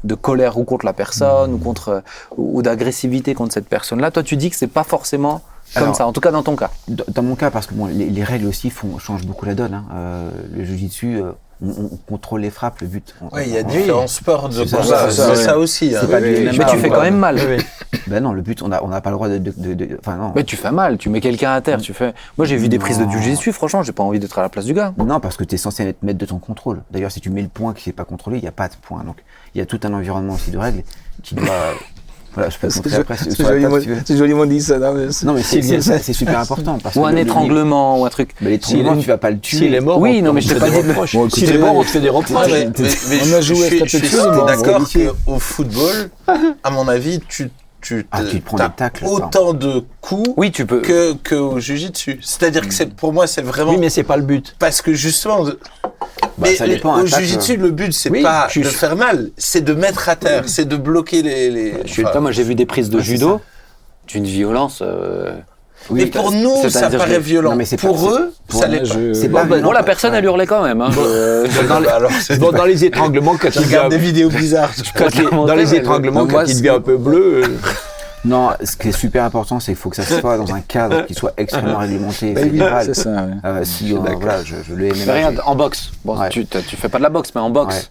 [0.05, 2.01] de, colère ou contre la personne ou contre euh,
[2.37, 4.11] ou, ou d'agressivité contre cette personne-là.
[4.13, 5.41] Toi, tu dis que c'est pas forcément
[5.75, 6.71] comme Alors- ça, en tout cas dans ton cas.
[6.89, 9.75] Dans mon cas, parce que bon, les, les règles aussi font, changent beaucoup la donne.
[9.75, 9.85] Hein.
[9.95, 11.33] Euh, le jujitsu, euh,
[11.65, 13.15] on, on contrôle les frappes, le but.
[13.33, 15.11] Ouais, il y a on- différents sports de C'est ça, combat.
[15.11, 15.95] c'est ça, ça aussi.
[15.95, 15.99] hein.
[16.03, 16.27] C'est pas du
[16.59, 17.39] Mais tu fais quand même mal.
[18.07, 19.39] Ben non, le but, on n'a on pas le droit de.
[19.39, 20.33] de, de- non.
[20.35, 22.13] Mais tu fais mal, tu mets quelqu'un à terre, tu fais.
[22.37, 23.11] Moi j'ai vu des prises de Non.
[23.11, 24.93] jiu-jitsu, franchement, j'ai pas envie d'être à la place du gars.
[24.99, 26.83] Non, parce que tu es censé être maître de ton contrôle.
[26.91, 28.75] D'ailleurs, si tu mets le point qui n'est pas contrôlé, il n'y a pas de
[28.83, 29.05] point.
[29.05, 29.17] Donc,
[29.55, 30.83] il y a tout un environnement aussi de règles
[31.23, 31.47] qui doit.
[32.35, 33.17] Voilà, je peux te montrer après.
[33.17, 34.79] C'est joliment, si dit ça.
[34.79, 36.79] Non, mais c'est- Non, mais c'est bien ça, c'est super important.
[36.83, 38.31] Parce Ou un le- le- étranglement ou un truc.
[38.41, 39.59] Mais l'étranglement, S'il est- tu vas pas le tuer.
[39.59, 41.15] S'il est mort, Oui, on- non, mais je te pas des dit.
[41.15, 42.51] Bon, S'il est mort, on te fait des reproches.
[42.51, 43.69] Ouais, mais- mais- mais On je- a joué je à
[44.47, 44.83] d'accord
[45.27, 46.11] qu'au football,
[46.63, 47.51] à mon avis, tu,
[47.85, 50.81] tu Ah, tu prends tacles, autant de coups Oui, tu peux.
[50.81, 52.19] que, que au jujitsu.
[52.23, 54.57] C'est-à-dire que c'est, pour moi, c'est vraiment Oui, mais c'est pas le but.
[54.59, 55.53] parce que justement, Bah,
[56.39, 57.23] mais ça dépend, au tacle.
[57.23, 60.49] jujitsu, le but c'est Oui, pas je- de faire mal, c'est de mettre à terre,
[60.49, 61.51] c'est de bloquer les.
[61.51, 63.41] les Je suis enfin, moi j'ai vu des prises de judo
[64.09, 64.79] d'une violence.
[64.83, 65.37] euh,
[65.91, 67.51] mais pour nous, ça paraît que- violent.
[67.51, 68.85] Non, mais c'est pour pas- eux, pour ça l'est pas.
[68.85, 70.19] je- C'est Bon, bon, la personne Ouais.
[70.19, 70.81] elle hurlait quand même.
[70.81, 70.91] Hein.
[70.99, 74.29] Euh, Dans les- alors, c'est- Bon, dans les étranglements, quand il devient, regarde des vidéos
[74.31, 74.71] bizarres.
[75.33, 77.49] dans les étranglements, quand il devient un peu bleu, euh,
[78.27, 81.05] Non, ce qui est super important, c'est qu'il faut que ça soit dans un cadre
[81.05, 82.85] qui soit extrêmement réglementé et Bah oui, fédéral.
[82.87, 83.11] c'est ça.
[83.11, 83.19] ouais.
[83.45, 86.31] Euh, si, euh, voilà, je, je le Mais regarde, en boxe, bon, Ouais.
[86.31, 87.83] tu, tu fais pas de la boxe, mais en boxe, Ouais.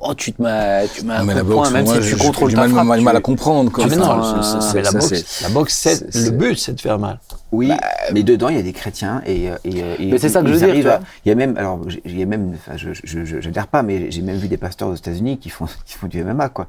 [0.00, 1.84] Oh, tu te mets, tu mets un Non, mais coup la de poing, boxe, même
[1.84, 2.86] moi, si je- tu j'ai contrôles du ta mal, frappe.
[2.86, 3.70] mal, tu- mal à comprendre.
[3.72, 3.84] quoi.
[3.84, 6.72] Ah, mais non, euh, c'est- Mais la ça, boxe, la boxe, c'est le but, c'est
[6.74, 7.18] de faire mal.
[7.50, 7.70] Oui,
[8.12, 10.42] mais dedans, il y a des chrétiens et, euh, et, euh, et Mais c'est ça
[10.42, 11.00] que je veux dire.
[11.24, 13.66] Il y a même, alors, j'ai- il y a même, enfin, je, je, je, j'adhère
[13.68, 16.48] pas, mais j'ai même vu des pasteurs aux États-Unis qui font, qui font du MMA,
[16.50, 16.66] quoi.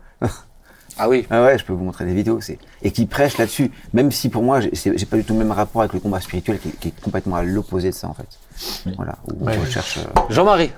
[0.98, 1.26] Ah oui.
[1.30, 3.72] Ah ouais, je peux vous montrer des vidéos, c'est et qui prêchent là-dessus.
[3.94, 6.60] Même si pour moi, j'ai pas du tout le même rapport avec le combat spirituel,
[6.60, 8.28] qui, qui est complètement à l'opposé de ça, en fait.
[8.98, 9.54] Voilà, où Ouais.
[9.58, 9.98] on recherche.
[10.00, 10.72] euh, Jean-Marie,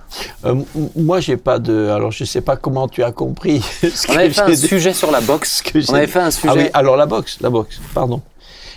[0.46, 0.56] Euh,
[0.96, 1.88] moi, j'ai pas de.
[1.90, 3.62] Alors, je sais pas comment tu as compris.
[3.82, 5.62] ce on que avait fait un sujet sur la boxe.
[5.66, 6.50] que On j'ai avait fait un sujet.
[6.54, 8.22] Ah oui, alors la boxe, la boxe, pardon.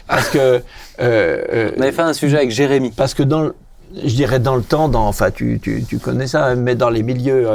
[0.07, 0.39] Parce que.
[0.39, 0.61] euh,
[1.01, 2.91] euh, On avait fait un sujet avec Jérémy.
[2.93, 3.55] Parce que dans, le-
[4.05, 6.91] je dirais dans le temps, dans, enfin tu, tu, tu connais ça, hein, mais dans
[6.91, 7.47] les milieux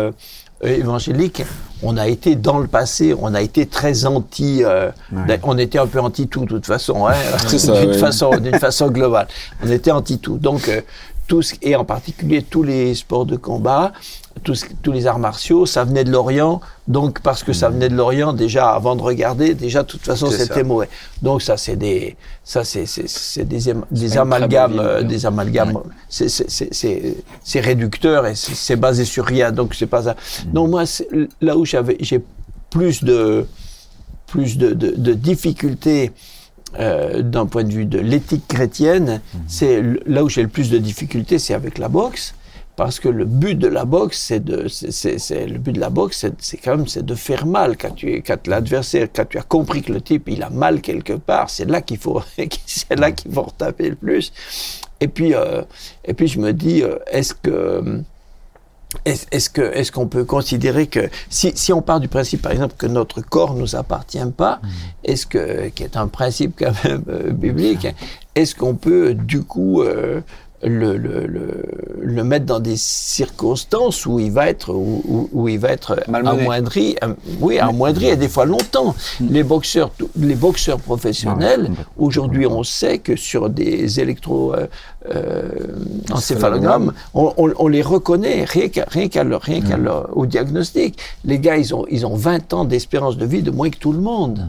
[0.64, 1.43] euh, évangéliques,
[1.82, 5.39] on a été dans le passé, on a été très anti, euh, Ouais.
[5.43, 7.14] on était un peu anti tout de toute façon, hein,
[7.49, 7.97] d'une ouais.
[7.97, 9.28] façon, façon globale.
[9.64, 10.38] On était anti tout.
[10.38, 10.82] Donc euh,
[11.30, 13.94] tout ce, et en particulier tous les sports de combat,
[14.44, 16.60] tous, tous les arts martiaux, ça venait de l'Orient.
[16.88, 20.26] Donc parce que ça venait de l'Orient, déjà avant de regarder, déjà de toute façon
[20.46, 20.90] c'était mauvais.
[21.22, 23.70] Donc ça c'est des, ça c'est c'est- c'est des,
[24.18, 25.78] amalgames, euh, des amalgames.
[26.10, 29.52] C'est- c'est- c'est- C'est c'est réducteur et c'est basé sur rien.
[29.52, 30.16] Donc c'est pas ça.
[30.54, 30.84] Non moi
[31.42, 32.20] là où j'avais j'ai
[32.72, 33.46] plus de
[34.28, 36.12] plus de, de, de difficultés
[36.80, 40.70] euh, d'un point de vue de l'éthique chrétienne, c'est le- là où j'ai le plus
[40.70, 42.36] de difficultés, c'est avec la boxe,
[42.76, 45.80] parce que le but de la boxe, c'est de, c'est- c'est, c'est- le but de
[45.80, 47.76] la boxe, c'est, c'est quand même, c'est de faire mal.
[47.78, 51.13] Quand tu, quand l'adversaire, quand tu as compris que le type, il a mal quelque
[51.13, 52.22] part, c'est là qu'il faut,
[52.65, 54.32] c'est là qu'il faut retaper le plus.
[55.01, 55.61] Et puis, euh,
[56.05, 58.01] et puis je me dis, euh, est-ce que
[59.06, 62.74] est-ce que est-ce qu'on peut considérer que si, si on part du principe par exemple
[62.78, 64.62] que notre corps nous appartient pas,
[65.04, 67.88] est-ce que qui est un principe quand même euh, biblique,
[68.36, 70.22] est-ce qu'on peut du coup euh,
[70.62, 71.64] le, le, le,
[72.01, 75.99] le mettre dans des circonstances où il va être où, où- où il va être
[76.10, 76.41] Malmené.
[76.41, 78.93] amoindri, euh, oui amoindri et des fois longtemps.
[79.22, 81.86] Les boxeurs les boxeurs professionnels complètement.
[81.97, 84.68] aujourd'hui on sait que sur des électro euh,
[85.16, 85.49] euh,
[86.12, 90.26] encéphalogrammes, on, on- on les reconnaît rien qu'à rien qu'à leur- rien qu'à leur- au
[90.26, 90.97] diagnostic.
[91.26, 93.93] Les gars, ils ont ils ont 20 ans d'espérance de vie de moins que tout
[93.93, 94.47] le monde.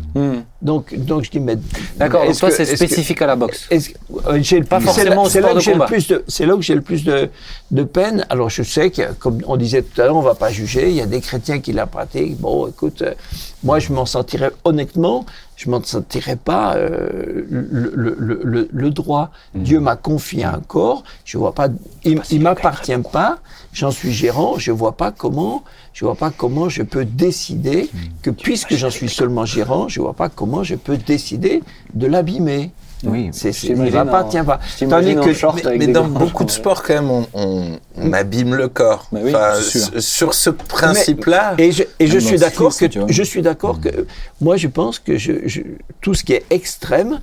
[0.62, 1.56] Donc donc je dis mais
[1.96, 3.66] D'accord, donc toi que- c'est que- spécifique à la boxe.
[3.68, 5.86] que- euh, j'ai Pas forcément c'est au là, sport de c'est là j'ai combat.
[6.00, 7.28] Le plus de c'est là où j'ai le plus de,
[7.70, 8.26] de peine.
[8.30, 10.88] Alors je sais que comme on disait tout à l'heure, on va pas juger.
[10.90, 12.38] Il y a des chrétiens qui la pratiquent.
[12.38, 13.14] Bon, écoute, euh,
[13.62, 15.26] moi je m'en sentirais honnêtement,
[15.56, 19.30] je m'en sentirais pas euh, le, le, le, le- le droit.
[19.54, 19.62] Mhm.
[19.62, 21.04] Dieu m'a confié un corps.
[21.24, 21.68] Je vois pas,
[22.04, 23.38] il, il m'appartient pas.
[23.72, 24.58] J'en suis gérant.
[24.58, 28.00] Je vois pas comment, je vois pas comment je peux décider Mhm.
[28.22, 31.62] que puisque j'en suis seulement gérant, je vois pas comment je peux décider
[31.94, 32.70] de l'abîmer.
[33.04, 33.30] Oui.
[33.32, 34.60] C'est, il J'imagine m'appartient en- pas.
[34.82, 39.06] en short Mais, dans beaucoup de sports, quand même, on, on, on abîme le corps.
[39.10, 39.54] Bah oui, Enfin,
[40.00, 44.06] Sur ce principe-là, Et je, et je Même suis d'accord que je suis d'accord que
[44.40, 45.62] moi je pense que je, je-
[46.00, 47.20] tout ce qui est extrême,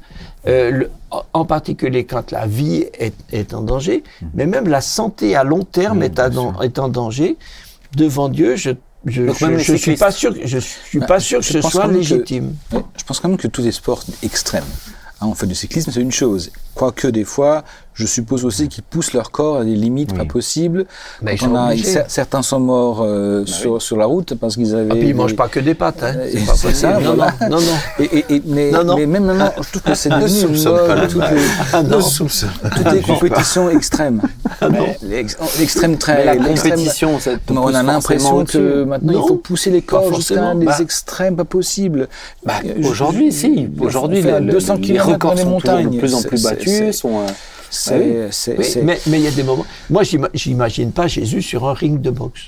[0.47, 0.89] euh, le-
[1.33, 4.03] en- particulier quand la vie est, est en danger,
[4.33, 7.37] mais même la santé à long terme est, à dan- est en danger
[7.95, 8.55] devant Dieu.
[8.55, 8.71] Je
[9.05, 9.99] je, Donc je- même les je suis cyclistes.
[10.03, 12.55] pas sûr que- je suis pas sûr que je ce soit que- légitime.
[12.73, 14.65] Je pense quand même que tous les sports extrêmes,
[15.21, 16.51] on fait du cyclisme, c'est une chose.
[16.75, 17.63] Quoique des fois,
[17.97, 20.17] je suppose aussi qu'ils poussent leur corps à des limites Oui.
[20.19, 20.85] pas possibles.
[21.29, 24.87] Ils sont a- cer- certains sont morts euh, sur, sur la route parce qu'ils avaient.
[24.91, 26.13] Ah, puis ils des- mangent pas que des pâtes, hein.
[26.15, 27.09] Euh, c'est pas c'est ça, possible.
[27.09, 27.33] non, voilà.
[27.41, 28.03] non, non, non.
[28.05, 28.95] Et, et- et- mais, Non, non.
[28.97, 31.41] mais même maintenant, je trouve que c'est ne devenu une mode, toutes les,
[31.73, 31.99] Ah, non.
[31.99, 34.21] toutes les compétitions extrêmes.
[35.01, 36.79] L'ex- L'extrême trail, la l'extrême-
[37.49, 40.77] on a l'impression que maintenant il faut pousser les corps jusqu'à des Bah.
[40.79, 42.07] extrêmes pas possibles.
[42.45, 43.69] Bah, Je- aujourd'hui, si.
[43.79, 47.03] Aujourd'hui, les, 200 les kilomètres records sont de plus en plus battus.
[47.69, 49.65] C'est- Sont, C'est, c'est, Oui, c'est- mais mais il y a des moments.
[49.89, 52.41] Moi, j'ima- j'imagine pas Jésus sur un ring de boxe.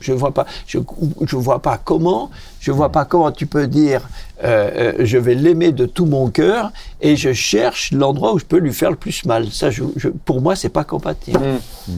[0.00, 0.46] Je vois pas.
[0.66, 0.78] Je,
[1.26, 2.30] je vois pas comment.
[2.60, 4.08] Je vois pas comment tu peux dire.
[4.44, 8.44] euh, euh, je vais l'aimer de tout mon cœur et je cherche l'endroit où je
[8.44, 9.50] peux lui faire le plus mal.
[9.52, 11.38] Ça, je, je- pour moi, c'est pas compatible.
[11.88, 11.92] Mm.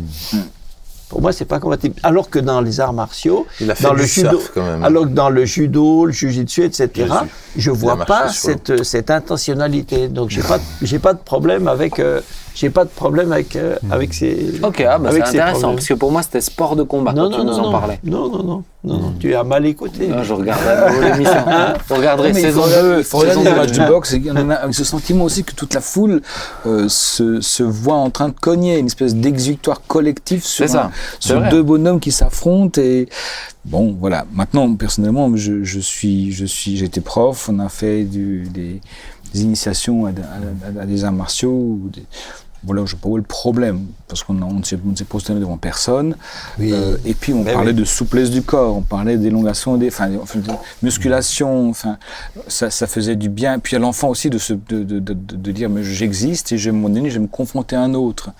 [1.09, 1.95] Pour moi, c'est pas compatible.
[2.03, 4.83] Alors que dans les arts martiaux, Il a fait dans le judo, surf, quand même.
[4.85, 7.09] alors que dans le judo, le jujitsu, etc.,
[7.57, 10.09] je vois marché pas cette, cette intentionnalité.
[10.09, 12.21] Donc j'ai pas, j'ai pas de problème avec, euh,
[12.55, 14.61] j'ai pas de problème avec, euh, avec ces.
[14.63, 15.77] Ok, ah, bah, c'est avec ces intéressant, problèmes.
[15.77, 17.63] parce que pour moi, c'était sport de combat Non, quand non, tu non, nous en
[17.65, 18.01] non, parlais.
[18.05, 20.09] non, non, non, non, non, tu as mal écouté.
[20.15, 20.61] Ah, je regarde
[21.03, 21.45] l'émission.
[21.89, 22.75] Vous regarderez il saison faut 2.
[22.75, 25.53] regarder- il faut regarder les matchs de boxe et on a ce sentiment aussi que
[25.55, 26.23] toute la foule
[26.67, 30.91] euh, se, se voit en train de cogner, une espèce d'exutoire collectif sur, ça, un-
[31.21, 33.09] sur deux bonhommes qui s'affrontent et
[33.67, 34.27] Bon, voilà.
[34.35, 37.49] Maintenant, personnellement, je, je suis, je suis, j'étais prof.
[37.51, 38.83] On a fait du, des,
[39.35, 41.79] des initiations à, à- à des arts martiaux.
[41.93, 42.07] des-
[42.67, 45.35] Voilà, je sais pas où est le problème, parce qu'on on ne s'est ne posé
[45.35, 46.17] devant personne.
[46.63, 47.81] Euh, et puis, on Mais parlait oui.
[47.81, 50.19] de souplesse du corps, on parlait d'élongation, des, enfin, de
[50.83, 51.99] musculation, enfin,
[52.49, 53.59] ça, ça faisait du bien.
[53.59, 56.73] Puis à l'enfant aussi de, se, de, de, de, de dire, mais j'existe et un
[56.73, 58.31] moment donné, je vais me confronter à un autre.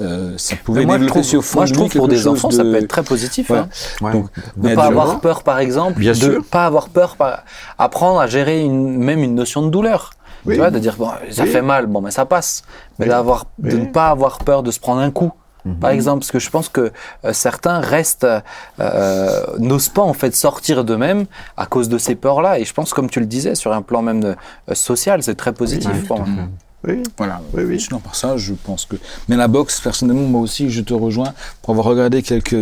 [0.00, 2.50] Euh, ça pouvait Mais moi, je trouve, au fond moi, je trouve pour des enfants,
[2.50, 3.48] ça peut être très positif.
[3.48, 3.64] Voilà.
[3.64, 4.04] hein.
[4.06, 4.12] Ouais.
[4.12, 6.44] Donc, Ne pas avoir peur, par exemple, Bien de sûr.
[6.50, 7.44] pas avoir peur, par-
[7.76, 10.14] apprendre à gérer une, même une notion de douleur.
[10.46, 10.54] Oui.
[10.54, 11.48] Tu vois, de dire, bon, ça Oui.
[11.50, 12.62] fait mal, bon, mais ça passe.
[12.98, 13.10] Mais Oui.
[13.10, 13.80] d'avoir, de Oui.
[13.82, 15.32] ne pas avoir peur de se prendre un coup.
[15.80, 16.92] Par exemple, parce que je pense que
[17.24, 18.38] euh, certains restent, euh,
[18.78, 21.26] euh, n'osent pas en fait sortir d'eux-mêmes
[21.56, 22.60] à cause de ces peurs-là.
[22.60, 24.36] Et je pense, comme tu le disais, sur un plan même de-
[24.70, 25.90] euh, social, c'est très positif.
[25.90, 26.44] Ouais, pour moi.
[26.86, 27.02] Oui.
[27.18, 27.40] Voilà.
[27.52, 27.80] Oui, oui.
[27.80, 28.94] Sinon, par ça, je pense que.
[29.28, 31.34] Mais la boxe, personnellement, moi aussi, je te rejoins.
[31.62, 32.54] Pour avoir regardé quelques,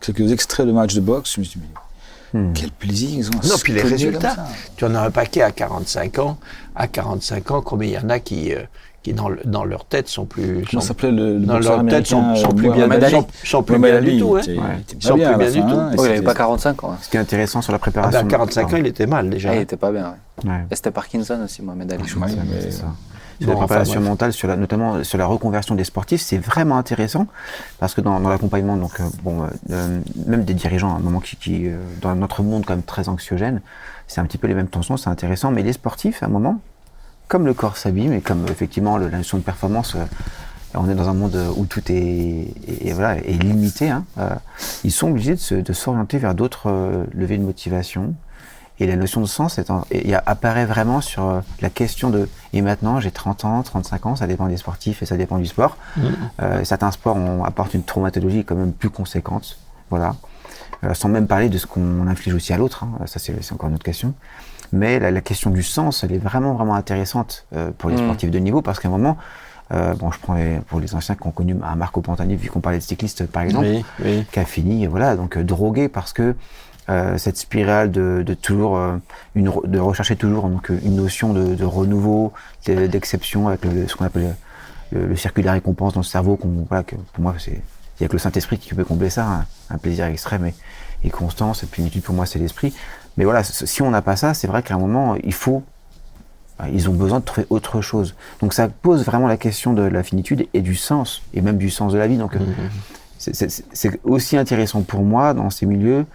[0.00, 1.78] quelques extraits de matchs de boxe, je me suis dit, mais
[2.34, 2.52] Hmm.
[2.52, 4.36] quel plaisir ils ont Non, puis les résultats.
[4.76, 6.38] Tu en as un paquet à 45 ans.
[6.76, 8.58] À 45 ans, combien il y en a qui, euh,
[9.02, 10.64] qui dans, le- dans leur tête sont plus.
[10.70, 13.26] Comment sont- s'appelle le, le dans leur tête sont, américain sont euh, plus bien, sont,
[13.44, 14.36] sont plus bien du tout.
[14.36, 14.40] hein.
[14.44, 15.78] Ils sont bien à plus bien du tout.
[15.78, 16.90] hein, il n'avait pas 45 ans.
[16.92, 16.98] hein.
[17.02, 18.20] Ce qui est intéressant sur la Ah préparation.
[18.20, 19.50] ben, à 45 ans, il était mal déjà.
[19.52, 20.14] Ah, il était pas bien.
[20.44, 20.50] ouais.
[20.50, 20.66] Ouais.
[20.70, 22.02] Et c'était Parkinson aussi, Mohamed Ali.
[23.40, 27.26] Sur la préparation mentale, sur la, notamment sur la reconversion des sportifs, c'est vraiment intéressant
[27.78, 31.00] parce que dans, dans l'accompagnement, donc euh, bon, euh, euh, même des dirigeants à un
[31.00, 33.60] moment qui, qui euh, dans notre monde quand même très anxiogène,
[34.08, 35.50] c'est un petit peu les mêmes tensions, c'est intéressant.
[35.52, 36.60] Mais les sportifs, à un moment,
[37.28, 40.04] comme le corps s'abîme et comme effectivement le- la notion de performance, euh,
[40.74, 42.48] on est dans un monde où tout est,
[42.92, 43.88] voilà, est limité.
[43.88, 44.30] hein, euh,
[44.84, 48.14] ils sont obligés de se- de s'orienter vers d'autres euh, levées de motivation.
[48.80, 52.28] Et la notion de sens est en- et apparaît vraiment sur euh, la question de
[52.52, 55.46] et maintenant j'ai 30 ans, 35 ans, ça dépend des sportifs et ça dépend du
[55.46, 55.76] sport.
[56.42, 59.58] Euh, certains sports ont, apportent une traumatologie quand même plus conséquente,
[59.90, 60.14] voilà.
[60.84, 63.04] Euh, sans même parler de ce qu'on inflige aussi à l'autre, hein.
[63.06, 64.14] ça c'est encore une autre question.
[64.72, 68.04] Mais la, la question du sens, elle est vraiment vraiment intéressante euh, pour les Mm.
[68.04, 69.16] sportifs de niveau parce qu'à un moment,
[69.72, 72.48] euh, bon je prends les- pour les anciens qui ont connu un Marco Pantani, vu
[72.48, 74.24] qu'on parlait de cycliste par exemple, Oui, oui.
[74.30, 76.36] qui a fini, voilà, donc drogué parce que
[76.90, 78.96] euh, cette spirale de, de toujours euh,
[79.34, 82.32] une, re- de rechercher toujours donc euh, une notion de, de renouveau,
[82.66, 84.34] de- d'exception avec le, ce qu'on appelle
[84.92, 86.36] le, le circuit de la récompense dans le cerveau.
[86.36, 87.60] Qu'on, voilà, que pour moi, c'est
[88.00, 90.46] il y a que le Saint Esprit qui peut combler ça, un, un plaisir extrême
[90.46, 90.54] et,
[91.04, 91.52] et constant.
[91.52, 92.72] Cette plénitude pour moi, c'est l'esprit.
[93.16, 95.64] Mais voilà, si on n'a pas ça, c'est vrai qu'à un moment, il faut
[96.58, 98.14] bah, ils ont besoin de trouver autre chose.
[98.40, 101.70] Donc ça pose vraiment la question de la finitude et du sens, et même du
[101.70, 102.16] sens de la vie.
[102.16, 102.36] Donc
[103.18, 106.06] c'est- c'est c'est aussi intéressant pour moi dans ces milieux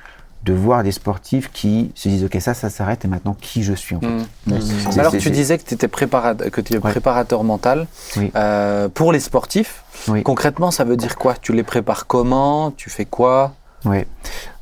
[0.44, 3.74] de voir des sportifs qui se disent ok ça ça s'arrête et maintenant qui je
[3.74, 4.08] suis en fait.
[4.08, 4.60] Mm.
[4.92, 6.92] C'est- Alors tu disais que tu étais préparateur, que tu es Ouais.
[6.92, 7.88] préparateur mental
[8.18, 8.32] Oui.
[8.36, 9.84] Euh, pour les sportifs.
[10.10, 10.22] Oui.
[10.24, 11.36] Concrètement, ça veut dire quoi?
[11.42, 12.72] Tu les prépares comment?
[12.72, 13.54] Tu fais quoi?
[13.86, 14.06] Ouais.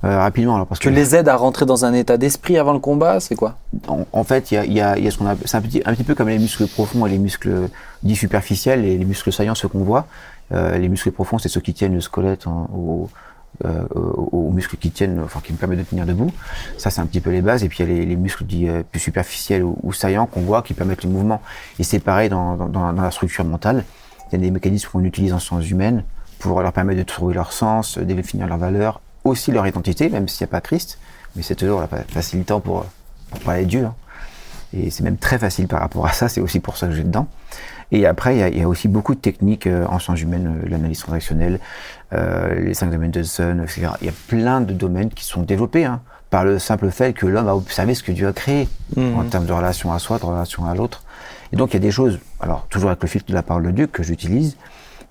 [0.04, 2.74] Euh, rapidement alors parce Tu que les aides à rentrer dans un état d'esprit avant
[2.74, 3.20] le combat?
[3.20, 3.56] C'est quoi?
[3.88, 5.82] En, en fait il y a, y a- y a ce qu'on c'est un petit
[5.86, 7.70] un petit peu comme les muscles profonds et les muscles
[8.04, 10.06] dits superficiels et les muscles saillants ceux qu'on voit.
[10.54, 13.10] Euh, les muscles profonds c'est ceux qui tiennent le squelette en- au
[13.66, 16.32] euh, aux, muscles qui tiennent, enfin qui me permettent de tenir debout.
[16.78, 17.64] Ça, c'est un petit peu les bases.
[17.64, 20.42] Et puis il y a les, les muscles dits euh, plus superficiels ou, saillants qu'on
[20.42, 21.42] voit qui permettent le mouvement.
[21.80, 23.86] Et c'est pareil dans, la structure mentale.
[24.30, 26.04] Il y a des mécanismes qu'on utilise en sciences humaines
[26.40, 30.28] pour leur permettre de trouver leur sens, de définir leur valeur, aussi leur identité, même
[30.28, 31.00] s'il n'y a pas Christ.
[31.36, 32.86] Mais c'est toujours fa- facilitant pour,
[33.46, 33.88] parler de Dieu.
[34.74, 36.30] Et c'est même très facile par rapport à ça.
[36.30, 37.28] C'est aussi pour ça que j'ai dedans.
[37.92, 40.22] Et après, il y a, il y a aussi beaucoup de techniques euh, en sciences
[40.22, 41.60] humaines, euh, l'analyse transactionnelle,
[42.14, 43.88] euh, les cinq domaines de Sun, etc.
[44.02, 47.26] Il y a plein de domaines qui sont développés hein, par le simple fait que
[47.28, 49.18] l'homme a observé ce que Dieu a créé Mhm.
[49.20, 51.04] en termes de relation à soi, de relation à l'autre.
[51.54, 53.64] Et donc il y a des choses, alors toujours avec le filtre de la parole
[53.64, 54.56] de Dieu que j'utilise,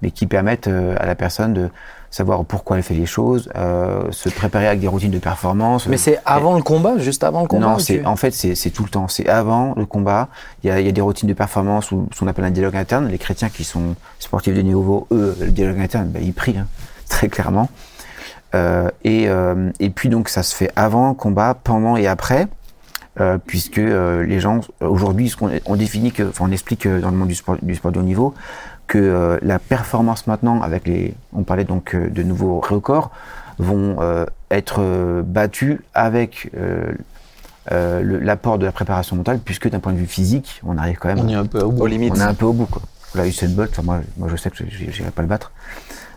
[0.03, 1.69] mais qui permettent euh, à la personne de
[2.11, 5.87] savoir pourquoi elle fait les choses, euh, se préparer avec des routines de performance.
[5.87, 8.71] Mais c'est avant le combat, juste avant le combat Non, c'est tu- en fait c'est
[8.71, 9.07] tout le temps.
[9.09, 10.29] C'est avant le combat.
[10.65, 12.77] Il y a, y a des routines de performance ou ce qu'on appelle un dialogue
[12.77, 13.09] interne.
[13.09, 16.67] Les chrétiens qui sont sportifs de niveau, eux, le dialogue interne, ben, ils prient hein,
[17.09, 17.69] très clairement.
[18.55, 22.49] Euh, et, euh, et puis donc ça se fait avant le combat, pendant et après,
[23.21, 27.17] euh, puisque euh, les gens aujourd'hui, qu'on- on définit que, enfin on explique dans le
[27.17, 28.35] monde du sport, du sport de haut niveau
[28.91, 33.13] que euh, la performance maintenant, avec les, on parlait donc euh, de nouveaux records,
[33.57, 36.93] vont euh, être battus avec euh,
[37.71, 41.09] euh, l'apport de la préparation mentale, puisque d'un point de vue physique, on arrive quand
[41.09, 41.83] même, On est un peu au bout.
[41.85, 42.15] Aux limites.
[42.17, 42.67] on est un peu au bout.
[42.67, 42.83] Quoi.
[43.15, 45.53] Là, Usain Bolt, enfin, moi, moi je sais que je n'irai pas le battre,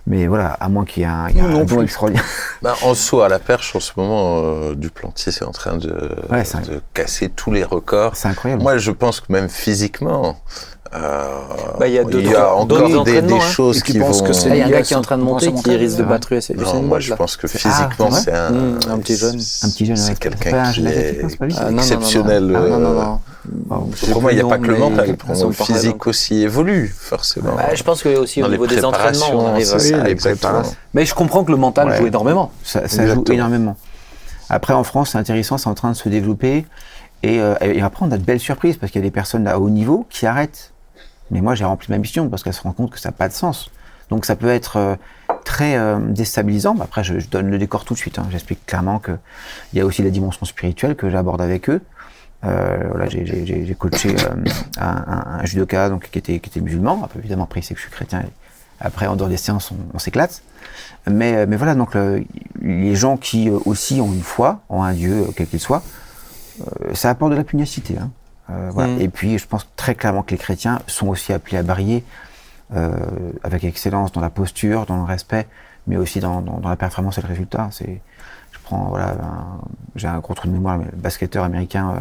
[0.07, 2.25] mais voilà, à moins qu'il y ait un, y un non extraordinaire.
[2.63, 6.15] Ben, en saut à la perche, en ce moment, euh, Duplantier est en train de,
[6.31, 8.15] Ouais, c'est de casser tous les records.
[8.15, 8.63] C'est incroyable.
[8.63, 10.37] Moi, je pense que même physiquement,
[11.79, 13.39] Bah, il y a d'autres- encore d'autres des, hein.
[13.39, 14.27] choses qui penses vont.
[14.27, 15.53] que c'est Ah, il y a un gars qui est en train de monter son
[15.53, 16.09] qui risque de ouais.
[16.09, 17.15] battre Usain Non, moi je là.
[17.15, 19.35] pense que Ah, physiquement c'est c'est un, Mmh, un petit jeune.
[19.63, 22.45] Un petit jeune, c'est quelqu'un qui est exceptionnel.
[22.45, 23.03] Non, non, euh,
[23.69, 23.89] non.
[24.11, 25.05] Pour moi, il n'y a pas que le mental.
[25.07, 27.55] il- le physique aussi évolue, forcément.
[27.55, 29.67] Bah, je pense que aussi au niveau des entraînements, on arrive.
[30.93, 32.51] Mais je comprends que le mental joue énormément.
[32.63, 33.75] Ça, joue énormément.
[34.49, 36.65] Après, en France, c'est intéressant, c'est en train de se développer.
[37.23, 39.47] Et, euh, et après, on a de belles surprises parce qu'il y a des personnes
[39.47, 40.72] à haut niveau qui arrêtent.
[41.33, 43.27] Mais moi, j'ai rempli ma mission parce qu'elles se rendent compte que ça n'a pas
[43.27, 43.71] de sens.
[44.09, 44.95] Donc, ça peut être euh,
[45.43, 46.77] très euh, déstabilisant.
[46.79, 48.19] Après, je, donne le décor tout de suite.
[48.19, 48.27] hein.
[48.29, 49.17] J'explique clairement qu'il
[49.73, 51.81] y a aussi la dimension spirituelle que j'aborde avec eux.
[52.45, 54.15] Euh, voilà, j'ai- coaché
[54.77, 57.01] un, judoka donc, qui, était, qui était musulman.
[57.03, 58.23] Après, évidemment, après, il sait que je suis chrétien.
[58.79, 60.43] Après, en dehors des séances, on, s'éclate.
[61.09, 62.23] Mais, voilà, donc le-
[62.61, 65.81] les gens qui aussi ont une foi en un Dieu, quel qu'il soit,
[66.93, 67.95] ça apporte de la pugnacité.
[67.97, 68.11] Hein.
[68.53, 68.93] Euh, voilà.
[68.93, 69.01] Mm.
[69.01, 72.03] Et puis, je pense très clairement que les chrétiens sont aussi appelés à briller
[72.75, 72.91] euh,
[73.43, 75.47] avec excellence dans la posture, dans le respect,
[75.87, 77.69] mais aussi dans, dans, dans la performance et le résultat.
[77.71, 78.01] C'est,
[78.51, 79.15] je prends, voilà,
[79.95, 81.99] j'ai un gros trou de mémoire, mais le basketteur américain euh,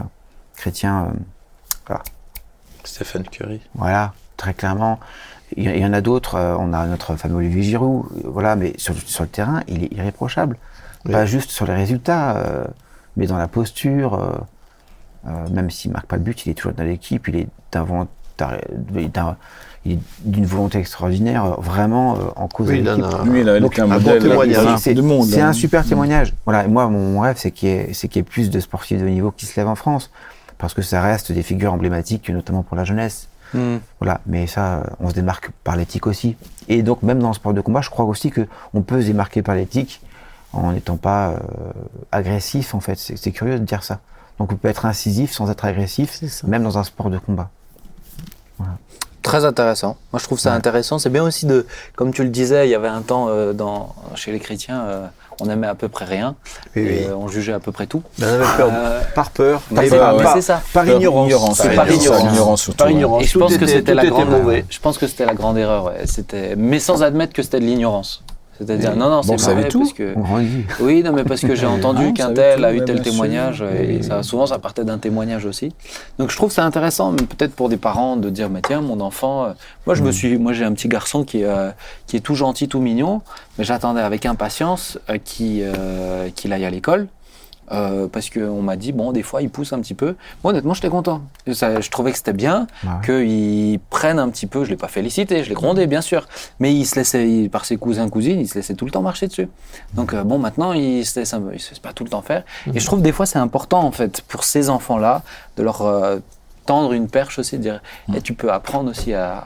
[0.57, 1.13] chrétien,
[1.87, 2.03] voilà,
[2.85, 3.61] Stephen Curry.
[3.75, 5.01] voilà, très clairement.
[5.57, 6.39] Il y, en a d'autres.
[6.59, 10.57] on a notre fameux Olivier Giroud, voilà, mais sur, sur le terrain, il est irréprochable.
[11.11, 12.65] Pas juste sur les résultats, euh,
[13.17, 14.47] mais dans la posture.
[15.27, 17.27] Euh, même s'il marque pas le but, il est toujours dans l'équipe.
[17.29, 18.59] Il est d'un volontar-
[19.13, 19.37] d'un-
[19.85, 23.05] il est d'une volonté extraordinaire, vraiment euh, en cause Oui, de l'équipe.
[23.25, 24.79] Lui, Donc, été un un bon témoignage.
[24.79, 24.95] C'est-
[25.41, 25.49] hein.
[25.49, 26.35] un super témoignage.
[26.45, 28.61] Voilà, et moi, mon, rêve, c'est qu'il y, ait- c'est qu'il y ait plus de
[28.61, 30.11] sportifs de haut niveau qui se lèvent en France,
[30.59, 33.29] parce que ça reste des figures emblématiques, notamment pour la jeunesse.
[33.55, 33.79] Hmm.
[34.01, 36.37] Voilà, mais ça, on se démarque par l'éthique aussi.
[36.69, 39.07] Et donc, même dans le sport de combat, je crois aussi que on peut se
[39.09, 40.01] démarquer par l'éthique
[40.55, 41.37] en n'étant pas euh,
[42.13, 42.97] agressif, en fait.
[42.99, 44.01] C'est curieux de dire ça.
[44.39, 47.51] Donc, on peut être incisif sans être agressif, même dans un sport de combat.
[49.23, 49.97] Très intéressant.
[50.13, 50.57] Moi, je trouve ça Ouais.
[50.57, 50.99] intéressant.
[50.99, 51.65] C'est bien aussi de,
[51.95, 55.07] comme tu le disais, il y avait un temps euh, dans, chez les chrétiens, euh,
[55.41, 56.35] on aimait à peu près rien.
[56.75, 57.05] Oui, et, oui.
[57.09, 58.03] euh, on jugeait à peu près tout.
[58.21, 60.25] On avait peur, Euh, par peur, par, par- ouais.
[60.25, 60.61] mais c'est ça.
[60.73, 61.59] par Peur, ignorance.
[61.59, 62.33] C'est par ça, ignorance.
[62.33, 62.79] ignorance surtout.
[62.79, 63.23] Par ignorance.
[63.23, 64.65] Et je pense que était- c'était la grande.
[64.69, 65.85] Je pense que c'était la grande erreur.
[65.85, 66.03] Ouais.
[66.07, 68.25] C'était, mais sans admettre que c'était de l'ignorance.
[68.59, 69.79] C'est-à-dire, non, non, c'est Bon, tout.
[69.81, 70.15] parce que.
[70.81, 74.23] Oui, non, mais parce que j'ai entendu qu'un tel a eu tel témoignage, et ça,
[74.23, 75.73] souvent ça partait d'un témoignage aussi.
[76.19, 79.01] Donc je trouve ça intéressant, mais peut-être pour des parents, de dire, mais tiens, mon
[79.01, 79.53] enfant, euh,
[79.87, 81.71] moi je me suis, moi j'ai un petit garçon qui est, euh,
[82.07, 83.23] qui est tout gentil, tout mignon,
[83.59, 87.09] mais j'attendais avec impatience euh, qu'il euh, qu'il aille à l'école.
[87.73, 90.15] Euh, parce qu'on m'a dit, bon, des fois, il pousse un petit peu.
[90.45, 91.23] Moi, honnêtement, j'étais content.
[91.53, 93.07] Ça, je trouvais que c'était bien Bah ouais.
[93.07, 94.65] qu'il prenne un petit peu.
[94.65, 96.29] Je l'ai pas félicité, je l'ai grondé, bien sûr.
[96.61, 99.03] Mais il se laissait, il- par ses cousins, cousines, il se laissait tout le temps
[99.03, 99.49] marcher dessus.
[99.95, 102.11] Donc, euh, bon, maintenant, il se laisse, un peu- il se laisse pas tout le
[102.11, 102.45] temps faire.
[102.75, 105.23] Et je trouve, des fois, c'est important, en fait, pour ces enfants-là,
[105.57, 106.19] de leur euh,
[106.67, 107.81] tendre une perche aussi, de dire,
[108.15, 109.43] et tu peux apprendre aussi à,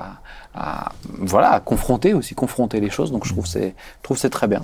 [0.54, 3.10] à- voilà, à confronter aussi, confronter les choses.
[3.12, 4.62] Donc, je trouve que c'est, trouve c'est très bien.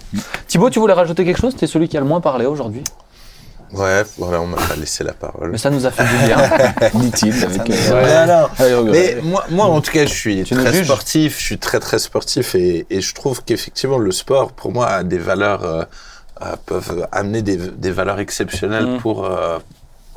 [0.49, 1.55] Thibaut, tu voulais rajouter quelque chose?
[1.57, 2.83] Tu es celui qui a le moins parlé aujourd'hui?
[3.73, 5.51] Ouais, voilà, on m'a pas laissé la parole.
[5.51, 6.37] Mais ça nous a fait du bien.
[7.01, 7.71] Dit-il avec.
[7.71, 8.91] euh, Ouais.
[8.91, 11.99] Mais moi, moi, en tout cas, je suis Tu très sportif, je suis très très
[11.99, 15.85] sportif et, et je trouve qu'effectivement le sport, pour moi, a des valeurs, euh,
[16.43, 18.99] euh, peuvent amener des, des valeurs exceptionnelles Mm.
[18.99, 19.59] pour euh,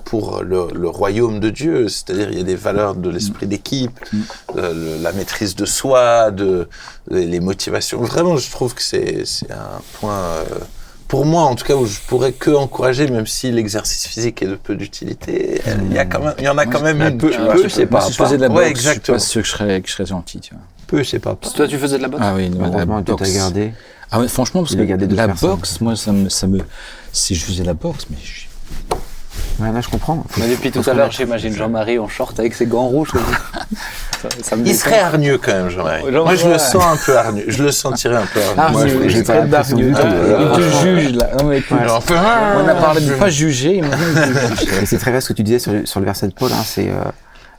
[0.04, 1.88] pour le, le royaume de Dieu.
[1.88, 4.22] C'est-à-dire, il y a des valeurs de l'esprit d'équipe, Mm.
[4.58, 6.68] euh, le- la maîtrise de soi, de
[7.10, 8.02] les, les motivations.
[8.02, 10.14] Vraiment, je trouve que c'est c'est un point.
[10.20, 10.44] euh,
[11.08, 14.48] pour moi, en tout cas, où je pourrais que encourager, même si l'exercice physique est
[14.48, 17.10] de peu d'utilité, il y a quand même, il y en a quand même Un
[17.12, 17.18] une.
[17.18, 19.18] peu, peu, c'est pas- si je faisais de la ouais, boxe, je suis exactement.
[19.18, 20.64] pas sûr que je serais, que je serais gentil, tu vois.
[20.88, 21.36] Peu, c'est pas.
[21.36, 22.24] Toi, tu faisais de la boxe?
[22.26, 23.34] Ah oui, non, la Heureusement, tu t'as boxe.
[23.36, 23.74] gardé.
[24.12, 25.50] Ah ouais, franchement, parce que la personnes.
[25.50, 26.60] boxe, moi, ça me, ça me,
[27.12, 28.45] si je faisais la boxe, mais je-
[29.60, 30.24] Ouais, là, je comprends.
[30.30, 33.12] Faut- Mais depuis tout à l'heure, j'imagine Jean-Marie en short avec ses gants rouges.
[34.22, 36.04] ça, ça me Il serait hargneux quand même, Jean-Marie.
[36.12, 36.54] Jean- Moi, je ouais.
[36.54, 37.46] le sens un peu hargneux.
[37.48, 38.98] Je le sentirais un peu hargneux.
[39.04, 39.90] Ah, j'ai pas d'hargneux.
[39.90, 41.30] il te juge là.
[41.40, 42.22] Non mais écoute, Alors, enfin,
[42.64, 43.82] on a parlé de pas juger,
[44.86, 46.64] c'est très vrai ce que tu disais sur, le- sur le verset de Paul, hein,
[46.66, 47.04] c'est euh,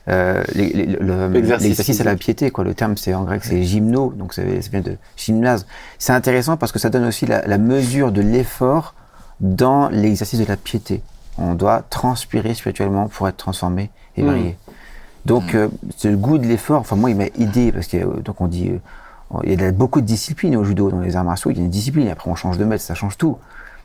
[0.09, 0.43] euh,
[1.31, 2.51] L'exercice à la piété.
[2.51, 2.63] Quoi.
[2.63, 5.65] Le terme, c'est en grec, c'est gymno, donc ça, ça vient de gymnase.
[5.99, 8.93] C'est intéressant parce que ça donne aussi la, la mesure de l'effort
[9.39, 11.01] dans l'exercice de la piété.
[11.37, 14.25] On doit transpirer spirituellement pour être transformé et Mm.
[14.25, 14.57] varié.
[15.25, 15.67] Donc, euh,
[15.97, 16.79] c'est le goût de l'effort.
[16.79, 19.71] Enfin, moi, il m'a aidé parce que euh, donc on dit, euh, il y a
[19.71, 21.51] beaucoup de disciplines au judo, dans les arts martiaux.
[21.51, 22.07] Il y a une discipline.
[22.07, 23.37] Après, on change de maître, ça change tout.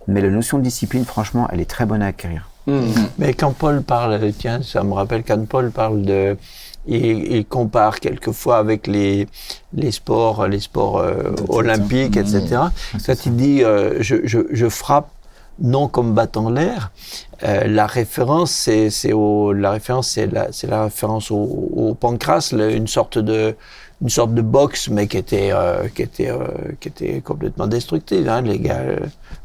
[0.08, 2.48] Mais la notion de discipline, franchement, elle est très bonne à acquérir.
[2.66, 2.80] Hmm.
[3.18, 6.36] Mais quand Paul parle, tiens, ça me rappelle quand Paul parle de,
[6.86, 9.26] il, il compare quelquefois avec les
[9.74, 12.62] les sports, les sports euh, olympiques, etc.
[13.04, 15.08] Quand il dit, euh, je, je, je frappe
[15.60, 16.90] non combattant l'air,
[17.44, 21.94] euh, la référence, c'est, c'est au, la référence, c'est la, c'est la référence au, au
[21.94, 23.54] pancras, le- une sorte de,
[24.00, 26.46] une sorte de boxe, mais qui était, euh, qui était, euh,
[26.80, 28.28] qui était complètement destructive.
[28.28, 28.98] Hein, les gars, euh,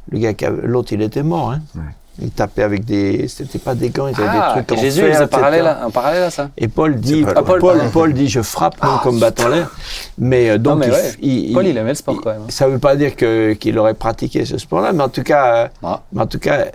[0.10, 1.52] le gars, l'autre, il était mort.
[1.52, 1.62] Hein.
[1.76, 1.82] Ouais.
[2.20, 4.84] Il tapait avec des, c'était pas des gants, il avait Ah, des trucs et en
[4.84, 5.40] Jésus, fer, il faisait etc.
[5.40, 6.50] parallèle un parallèle à ça.
[6.58, 7.92] Et Paul dit, Paul, Paul, Paul, pardon.
[7.92, 9.70] Paul dit, je frappe non combattant l'air.
[10.18, 11.14] Mais euh, donc, mais il, ouais.
[11.22, 12.42] il- Paul, il- aimait le sport il- quand même.
[12.42, 12.50] hein.
[12.50, 15.68] Ça veut pas dire que qu'il aurait pratiqué ce sport-là, mais en tout cas, euh,
[15.84, 16.02] Ah.
[16.12, 16.66] mais en tout cas,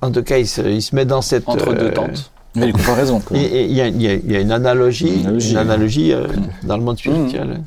[0.00, 2.30] en tout cas, il se, il se met dans cette Entre deux euh, tentes.
[2.54, 3.18] Il y a une comparaison.
[3.18, 3.36] quoi.
[3.36, 5.56] et- et Il y, a- il y a- y a une analogie, Une analogie, une
[5.56, 5.60] ouais.
[5.62, 6.26] analogie euh,
[6.62, 7.62] dans le monde spirituel.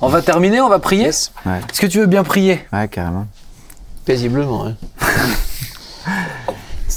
[0.00, 1.04] On va terminer, on va prier.
[1.04, 1.32] Yes.
[1.44, 3.26] Ouais, Est-ce que tu veux bien prier ouais, carrément.
[4.06, 4.66] Paisiblement.
[4.68, 4.74] Hein.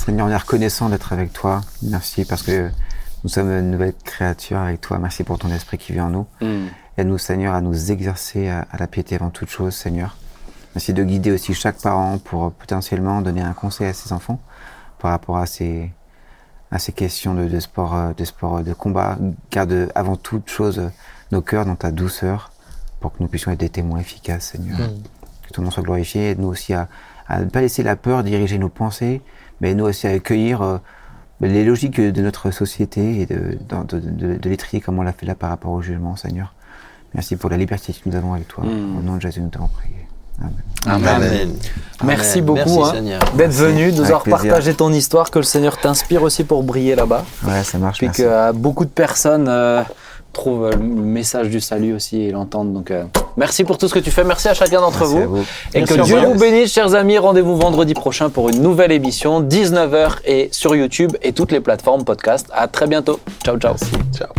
[0.09, 1.61] Seigneur, on est reconnaissant d'être avec toi.
[1.83, 2.71] Merci parce que
[3.23, 4.97] nous sommes une nouvelle créature avec toi.
[4.97, 6.25] Merci pour ton esprit qui vit en nous.
[6.97, 10.17] Aide-nous, Seigneur, à nous exercer à, à la piété avant toute chose, Seigneur.
[10.73, 14.39] Merci de guider aussi chaque parent pour euh, potentiellement donner un conseil à ses enfants
[14.97, 15.91] par rapport à ces,
[16.71, 19.15] à ces questions de, de sport, euh, de sport euh, de combat.
[19.51, 20.89] Garde avant toute chose euh,
[21.31, 22.51] nos cœurs dans ta douceur
[22.99, 24.79] pour que nous puissions être des témoins efficaces, Seigneur.
[25.47, 26.31] Que ton nom soit glorifié.
[26.31, 26.87] Aide-nous aussi à,
[27.27, 29.21] à ne pas laisser la peur diriger nos pensées,
[29.61, 30.77] mais nous aussi à accueillir euh,
[31.41, 35.13] les logiques de notre société et de, de, de, de les trier comme on l'a
[35.13, 36.53] fait là par rapport au jugement, Seigneur.
[37.13, 38.63] Merci pour la liberté que nous avons avec toi.
[38.63, 38.97] Mm.
[38.97, 39.95] Au nom de Jésus, nous t'avons prié.
[40.85, 41.07] Amen.
[41.07, 41.53] Amen.
[42.03, 42.45] Merci Amen.
[42.45, 43.21] beaucoup hein, Seigneur.
[43.35, 46.95] d'être venu, de nous avoir partagé ton histoire, que le Seigneur t'inspire aussi pour briller
[46.95, 47.25] là-bas.
[47.45, 47.97] Ouais, ça marche.
[47.97, 48.21] Puis merci.
[48.21, 49.83] que euh, beaucoup de personnes euh,
[50.33, 52.73] trouvent euh, le message du salut aussi et l'entendent.
[52.73, 53.03] Donc euh,
[53.37, 54.23] merci pour tout ce que tu fais.
[54.23, 55.21] Merci à chacun d'entre vous.
[55.27, 55.45] vous.
[55.73, 57.17] Et Merci, que Dieu vous bénisse, chers amis.
[57.17, 62.03] Rendez-vous vendredi prochain pour une nouvelle émission, 19h et sur YouTube et toutes les plateformes
[62.03, 62.47] podcast.
[62.53, 63.19] À très bientôt.
[63.43, 63.75] Ciao, ciao.
[64.13, 64.29] Ciao.